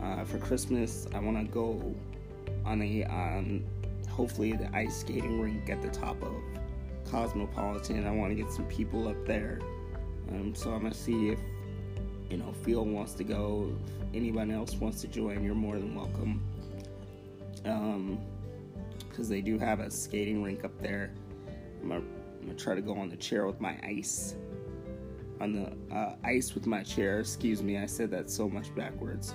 uh, 0.02 0.24
for 0.24 0.38
Christmas, 0.38 1.08
I 1.13 1.19
want 1.19 1.38
to 1.38 1.43
go 1.52 1.95
on 2.65 2.82
a 2.82 3.04
um, 3.06 3.63
hopefully 4.15 4.54
the 4.54 4.73
ice 4.75 5.01
skating 5.01 5.41
rink 5.41 5.69
at 5.69 5.82
the 5.82 5.89
top 5.89 6.21
of 6.23 6.34
Cosmopolitan. 7.10 8.08
I 8.08 8.12
want 8.12 8.32
to 8.32 8.36
get 8.36 8.51
some 8.51 8.65
people 8.65 9.08
up 9.08 9.25
there. 9.25 9.60
Um, 10.30 10.56
so 10.56 10.71
I'm 10.71 10.84
gonna 10.84 10.93
see 10.93 11.30
if 11.30 11.39
you 12.30 12.38
know 12.38 12.54
Phil 12.63 12.86
wants 12.86 13.13
to 13.15 13.23
go. 13.23 13.75
If 13.99 14.15
anyone 14.15 14.51
else 14.51 14.75
wants 14.75 15.01
to 15.01 15.08
join, 15.08 15.43
you're 15.43 15.54
more 15.54 15.78
than 15.78 15.93
welcome. 15.93 16.41
Um, 17.65 18.19
because 19.10 19.30
they 19.30 19.41
do 19.41 19.58
have 19.58 19.80
a 19.80 19.89
skating 19.91 20.43
rink 20.43 20.63
up 20.63 20.78
there. 20.82 21.12
I'm 21.82 21.89
gonna, 21.89 22.01
I'm 22.01 22.47
gonna, 22.47 22.58
try 22.58 22.75
to 22.75 22.82
go 22.82 22.95
on 22.95 23.10
the 23.10 23.15
chair 23.15 23.45
with 23.45 23.62
my 23.62 23.78
ice. 23.84 24.36
On 25.41 25.51
the 25.51 25.95
uh, 25.95 26.15
ice 26.23 26.56
with 26.56 26.65
my 26.65 26.84
chair. 26.84 27.19
Excuse 27.19 27.62
me, 27.62 27.78
I 27.78 27.86
said 27.86 28.10
that 28.12 28.30
so 28.30 28.49
much 28.49 28.73
backwards. 28.75 29.34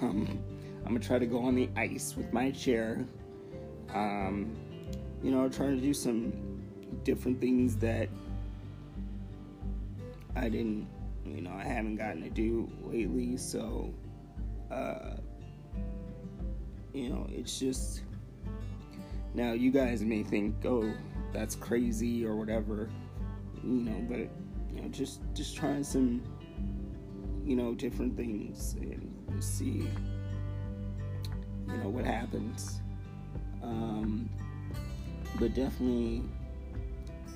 Um, 0.00 0.38
I'm 0.84 0.94
gonna 0.94 1.00
try 1.00 1.18
to 1.18 1.26
go 1.26 1.40
on 1.40 1.54
the 1.54 1.68
ice 1.76 2.14
with 2.16 2.32
my 2.32 2.50
chair. 2.50 3.06
Um, 3.94 4.56
you 5.22 5.30
know, 5.30 5.48
trying 5.48 5.76
to 5.76 5.82
do 5.82 5.92
some 5.92 6.32
different 7.04 7.40
things 7.40 7.76
that 7.76 8.08
I 10.36 10.48
didn't, 10.48 10.86
you 11.26 11.40
know, 11.40 11.52
I 11.52 11.64
haven't 11.64 11.96
gotten 11.96 12.22
to 12.22 12.30
do 12.30 12.70
lately. 12.84 13.36
So, 13.36 13.92
uh, 14.70 15.16
you 16.92 17.08
know, 17.08 17.26
it's 17.30 17.58
just 17.58 18.02
now 19.34 19.52
you 19.52 19.70
guys 19.70 20.02
may 20.02 20.22
think, 20.22 20.54
oh, 20.64 20.92
that's 21.32 21.54
crazy 21.54 22.24
or 22.24 22.34
whatever, 22.36 22.88
you 23.62 23.70
know, 23.70 24.04
but 24.08 24.28
you 24.74 24.82
know, 24.82 24.88
just 24.88 25.20
just 25.34 25.56
trying 25.56 25.84
some, 25.84 26.22
you 27.44 27.56
know, 27.56 27.74
different 27.74 28.16
things 28.16 28.74
and 28.80 29.12
see, 29.42 29.88
you 31.68 31.76
know, 31.76 31.88
what 31.88 32.04
happens. 32.04 32.80
But 35.40 35.54
definitely, 35.54 36.22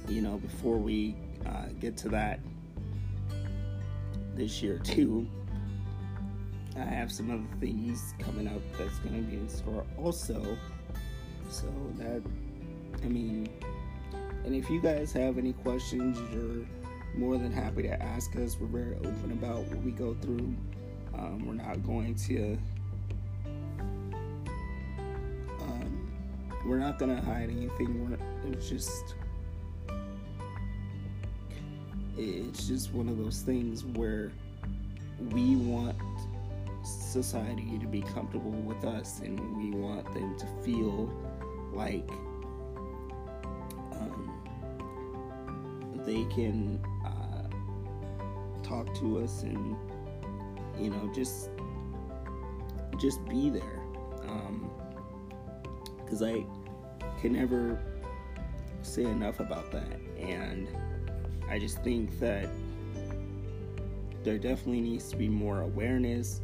you 0.08 0.20
know, 0.20 0.36
before 0.36 0.76
we 0.76 1.16
uh, 1.46 1.68
get 1.80 1.96
to 1.98 2.10
that 2.10 2.38
this 4.34 4.62
year 4.62 4.78
too, 4.78 5.26
I 6.76 6.80
have 6.80 7.10
some 7.10 7.30
other 7.30 7.58
things 7.60 8.14
coming 8.18 8.46
up 8.46 8.60
that's 8.76 8.98
going 8.98 9.24
to 9.24 9.30
be 9.30 9.36
in 9.38 9.48
store 9.48 9.86
also. 9.96 10.58
So 11.48 11.66
that, 11.96 12.22
I 13.02 13.08
mean, 13.08 13.48
and 14.44 14.54
if 14.54 14.68
you 14.68 14.82
guys 14.82 15.10
have 15.12 15.38
any 15.38 15.54
questions, 15.54 16.18
you're 16.30 16.66
more 17.16 17.38
than 17.38 17.52
happy 17.52 17.84
to 17.84 18.02
ask 18.02 18.36
us. 18.36 18.58
We're 18.60 18.66
very 18.66 18.96
open 18.96 19.30
about 19.32 19.64
what 19.68 19.82
we 19.82 19.92
go 19.92 20.14
through. 20.20 20.54
Um, 21.14 21.46
we're 21.46 21.54
not 21.54 21.82
going 21.82 22.16
to 22.16 22.58
we're 26.64 26.78
not 26.78 26.98
gonna 26.98 27.20
hide 27.20 27.50
anything. 27.50 28.08
We're, 28.08 28.50
it's 28.50 28.68
just 28.68 29.14
it's 32.16 32.68
just 32.68 32.92
one 32.92 33.08
of 33.08 33.18
those 33.18 33.40
things 33.42 33.84
where 33.84 34.32
we 35.32 35.56
want 35.56 35.96
society 36.84 37.78
to 37.78 37.86
be 37.86 38.02
comfortable 38.02 38.50
with 38.50 38.84
us 38.84 39.20
and 39.20 39.38
we 39.56 39.70
want 39.78 40.04
them 40.14 40.36
to 40.38 40.46
feel 40.62 41.10
like 41.72 42.08
um, 43.92 44.30
they 46.06 46.24
can 46.34 46.78
uh, 47.04 47.48
talk 48.62 48.94
to 48.94 49.18
us 49.18 49.42
and 49.42 49.76
you 50.78 50.90
know 50.90 51.10
just 51.14 51.50
just 52.98 53.24
be 53.28 53.50
there 53.50 53.80
um, 54.28 54.70
because 56.14 56.22
I 56.22 56.44
can 57.20 57.32
never 57.32 57.76
say 58.82 59.02
enough 59.02 59.40
about 59.40 59.72
that. 59.72 59.98
And 60.16 60.68
I 61.50 61.58
just 61.58 61.82
think 61.82 62.20
that 62.20 62.48
there 64.22 64.38
definitely 64.38 64.80
needs 64.80 65.10
to 65.10 65.16
be 65.16 65.28
more 65.28 65.62
awareness, 65.62 66.40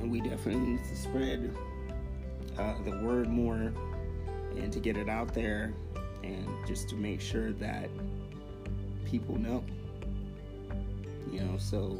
and 0.00 0.10
we 0.10 0.20
definitely 0.20 0.72
need 0.72 0.84
to 0.84 0.96
spread 0.96 1.54
uh, 2.58 2.74
the 2.84 2.90
word 3.02 3.28
more 3.28 3.72
and 4.56 4.72
to 4.72 4.80
get 4.80 4.96
it 4.96 5.08
out 5.08 5.32
there 5.32 5.72
and 6.24 6.46
just 6.66 6.88
to 6.88 6.96
make 6.96 7.20
sure 7.20 7.52
that 7.52 7.88
people 9.04 9.38
know. 9.38 9.64
You 11.30 11.40
know, 11.40 11.56
so 11.56 11.96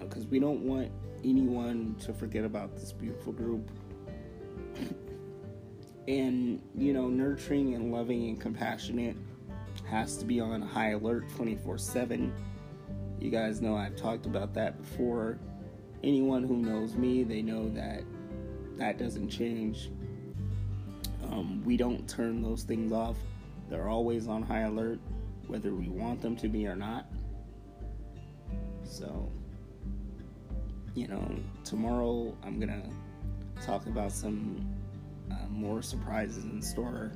because 0.00 0.26
we 0.26 0.38
don't 0.38 0.60
want 0.60 0.90
anyone 1.22 1.96
to 2.00 2.14
forget 2.14 2.44
about 2.44 2.74
this 2.76 2.92
beautiful 2.92 3.32
group 3.32 3.70
and 6.08 6.60
you 6.74 6.92
know 6.92 7.06
nurturing 7.06 7.74
and 7.74 7.92
loving 7.92 8.28
and 8.28 8.40
compassionate 8.40 9.16
has 9.88 10.16
to 10.16 10.24
be 10.24 10.40
on 10.40 10.60
high 10.60 10.90
alert 10.90 11.28
24-7 11.36 12.32
you 13.20 13.30
guys 13.30 13.60
know 13.60 13.76
i've 13.76 13.94
talked 13.96 14.26
about 14.26 14.54
that 14.54 14.78
before. 14.78 15.38
Anyone 16.04 16.44
who 16.44 16.56
knows 16.56 16.94
me 16.94 17.24
they 17.24 17.42
know 17.42 17.68
that 17.70 18.02
that 18.76 18.96
doesn't 18.98 19.28
change. 19.28 19.90
Um, 21.24 21.60
we 21.64 21.76
don't 21.76 22.08
turn 22.08 22.40
those 22.40 22.62
things 22.62 22.92
off. 22.92 23.16
They're 23.68 23.88
always 23.88 24.28
on 24.28 24.42
high 24.42 24.60
alert 24.60 25.00
whether 25.48 25.74
we 25.74 25.88
want 25.88 26.20
them 26.22 26.36
to 26.36 26.48
be 26.48 26.68
or 26.68 26.76
not. 26.76 27.06
So 28.84 29.30
you 30.94 31.06
know 31.06 31.34
tomorrow 31.64 32.34
i'm 32.42 32.58
gonna 32.58 32.82
talk 33.62 33.86
about 33.86 34.10
some 34.10 34.66
uh, 35.30 35.48
more 35.50 35.82
surprises 35.82 36.44
in 36.44 36.62
store, 36.62 37.12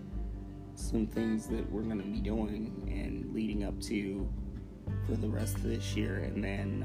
some 0.74 1.06
things 1.06 1.46
that 1.46 1.70
we're 1.70 1.82
going 1.82 2.00
to 2.00 2.08
be 2.08 2.20
doing 2.20 2.88
and 2.90 3.32
leading 3.34 3.64
up 3.64 3.80
to 3.82 4.28
for 5.06 5.14
the 5.16 5.28
rest 5.28 5.56
of 5.56 5.62
this 5.64 5.96
year, 5.96 6.18
and 6.18 6.42
then 6.42 6.82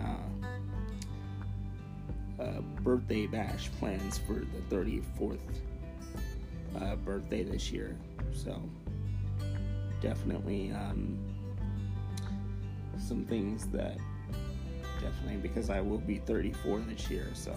uh, 2.39 2.43
uh, 2.43 2.61
birthday 2.81 3.25
bash 3.27 3.69
plans 3.79 4.17
for 4.17 4.33
the 4.33 4.75
34th 4.75 5.39
uh, 6.81 6.95
birthday 6.97 7.43
this 7.43 7.71
year. 7.71 7.97
So, 8.31 8.61
definitely 10.01 10.71
um, 10.71 11.17
some 12.97 13.25
things 13.25 13.67
that 13.67 13.97
definitely 15.01 15.37
because 15.37 15.69
I 15.69 15.81
will 15.81 15.99
be 15.99 16.17
34 16.17 16.79
this 16.81 17.09
year, 17.09 17.27
so 17.33 17.55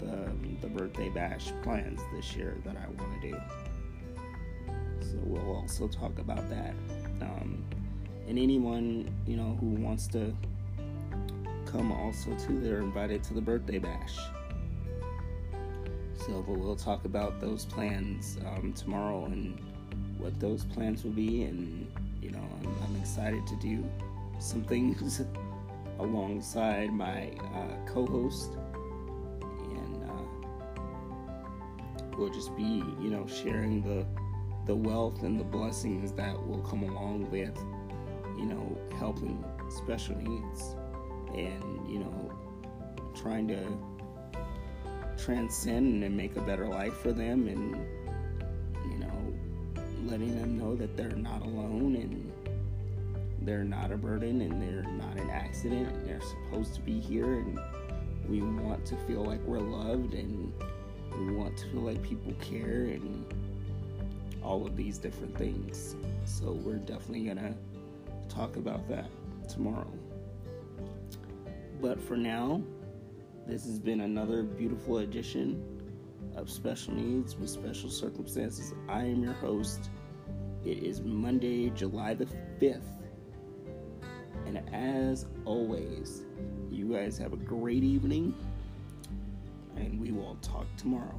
the, 0.00 0.30
the 0.60 0.68
birthday 0.68 1.08
bash 1.08 1.52
plans 1.62 2.00
this 2.14 2.34
year 2.34 2.56
that 2.64 2.76
I 2.76 2.86
want 3.00 3.20
to 3.20 3.30
do. 3.30 3.36
So 5.02 5.18
we'll 5.24 5.56
also 5.56 5.88
talk 5.88 6.18
about 6.18 6.48
that. 6.50 6.74
Um, 7.20 7.64
and 8.28 8.38
anyone 8.38 9.12
you 9.26 9.36
know 9.36 9.56
who 9.60 9.66
wants 9.66 10.06
to 10.08 10.34
come 11.66 11.92
also 11.92 12.34
too, 12.36 12.60
they're 12.60 12.78
invited 12.78 13.22
to 13.24 13.34
the 13.34 13.40
birthday 13.40 13.78
bash. 13.78 14.18
So, 16.26 16.44
but 16.46 16.58
we'll 16.58 16.76
talk 16.76 17.04
about 17.04 17.40
those 17.40 17.64
plans 17.64 18.38
um, 18.46 18.72
tomorrow 18.72 19.24
and 19.26 19.58
what 20.18 20.38
those 20.38 20.64
plans 20.64 21.02
will 21.04 21.12
be. 21.12 21.44
And 21.44 21.90
you 22.20 22.30
know, 22.30 22.42
I'm, 22.60 22.74
I'm 22.84 23.00
excited 23.00 23.46
to 23.46 23.56
do 23.56 23.84
some 24.38 24.62
things 24.64 25.22
alongside 25.98 26.92
my 26.92 27.30
uh, 27.54 27.86
co-host, 27.86 28.50
we'll 32.20 32.28
just 32.28 32.54
be, 32.54 32.84
you 33.00 33.08
know, 33.08 33.26
sharing 33.26 33.82
the 33.82 34.06
the 34.66 34.76
wealth 34.76 35.22
and 35.22 35.40
the 35.40 35.44
blessings 35.44 36.12
that 36.12 36.36
will 36.46 36.60
come 36.60 36.82
along 36.82 37.28
with, 37.30 37.56
you 38.38 38.44
know, 38.44 38.78
helping 38.98 39.42
special 39.70 40.14
needs, 40.16 40.76
and 41.34 41.90
you 41.90 41.98
know, 41.98 42.30
trying 43.16 43.48
to 43.48 43.58
transcend 45.16 46.04
and 46.04 46.14
make 46.14 46.36
a 46.36 46.40
better 46.42 46.68
life 46.68 46.94
for 46.98 47.10
them, 47.10 47.48
and 47.48 47.74
you 48.92 48.98
know, 48.98 49.34
letting 50.04 50.38
them 50.38 50.58
know 50.58 50.76
that 50.76 50.96
they're 50.96 51.16
not 51.16 51.40
alone 51.40 51.96
and 51.96 52.32
they're 53.42 53.64
not 53.64 53.90
a 53.90 53.96
burden 53.96 54.42
and 54.42 54.62
they're 54.62 54.82
not 54.92 55.16
an 55.16 55.30
accident. 55.30 55.88
And 55.88 56.06
they're 56.06 56.20
supposed 56.20 56.74
to 56.74 56.80
be 56.82 57.00
here 57.00 57.40
and 57.40 57.58
we 58.28 58.42
want 58.42 58.84
to 58.86 58.96
feel 59.06 59.24
like 59.24 59.40
we're 59.40 59.60
loved 59.60 60.12
and 60.14 60.52
we 61.18 61.32
want 61.32 61.56
to 61.58 61.66
feel 61.70 61.80
like 61.80 62.02
people 62.02 62.32
care 62.40 62.84
and 62.84 63.24
all 64.42 64.66
of 64.66 64.76
these 64.76 64.98
different 64.98 65.36
things. 65.36 65.96
So 66.24 66.52
we're 66.52 66.76
definitely 66.76 67.24
gonna 67.24 67.54
talk 68.28 68.56
about 68.56 68.88
that 68.88 69.08
tomorrow. 69.48 69.92
But 71.80 72.00
for 72.00 72.16
now, 72.16 72.62
this 73.46 73.64
has 73.64 73.78
been 73.78 74.02
another 74.02 74.42
beautiful 74.42 74.98
edition 74.98 75.62
of 76.36 76.50
Special 76.50 76.94
Needs 76.94 77.36
with 77.36 77.50
Special 77.50 77.90
Circumstances. 77.90 78.74
I 78.88 79.04
am 79.04 79.22
your 79.22 79.32
host. 79.32 79.90
It 80.64 80.82
is 80.82 81.00
Monday, 81.00 81.70
July 81.70 82.14
the 82.14 82.26
5th. 82.60 82.82
And 84.46 84.62
as 84.72 85.26
always, 85.44 86.22
you 86.70 86.92
guys 86.92 87.18
have 87.18 87.32
a 87.32 87.36
great 87.36 87.82
evening, 87.82 88.34
and 89.80 90.00
we 90.00 90.12
will 90.12 90.36
talk 90.42 90.66
tomorrow. 90.76 91.18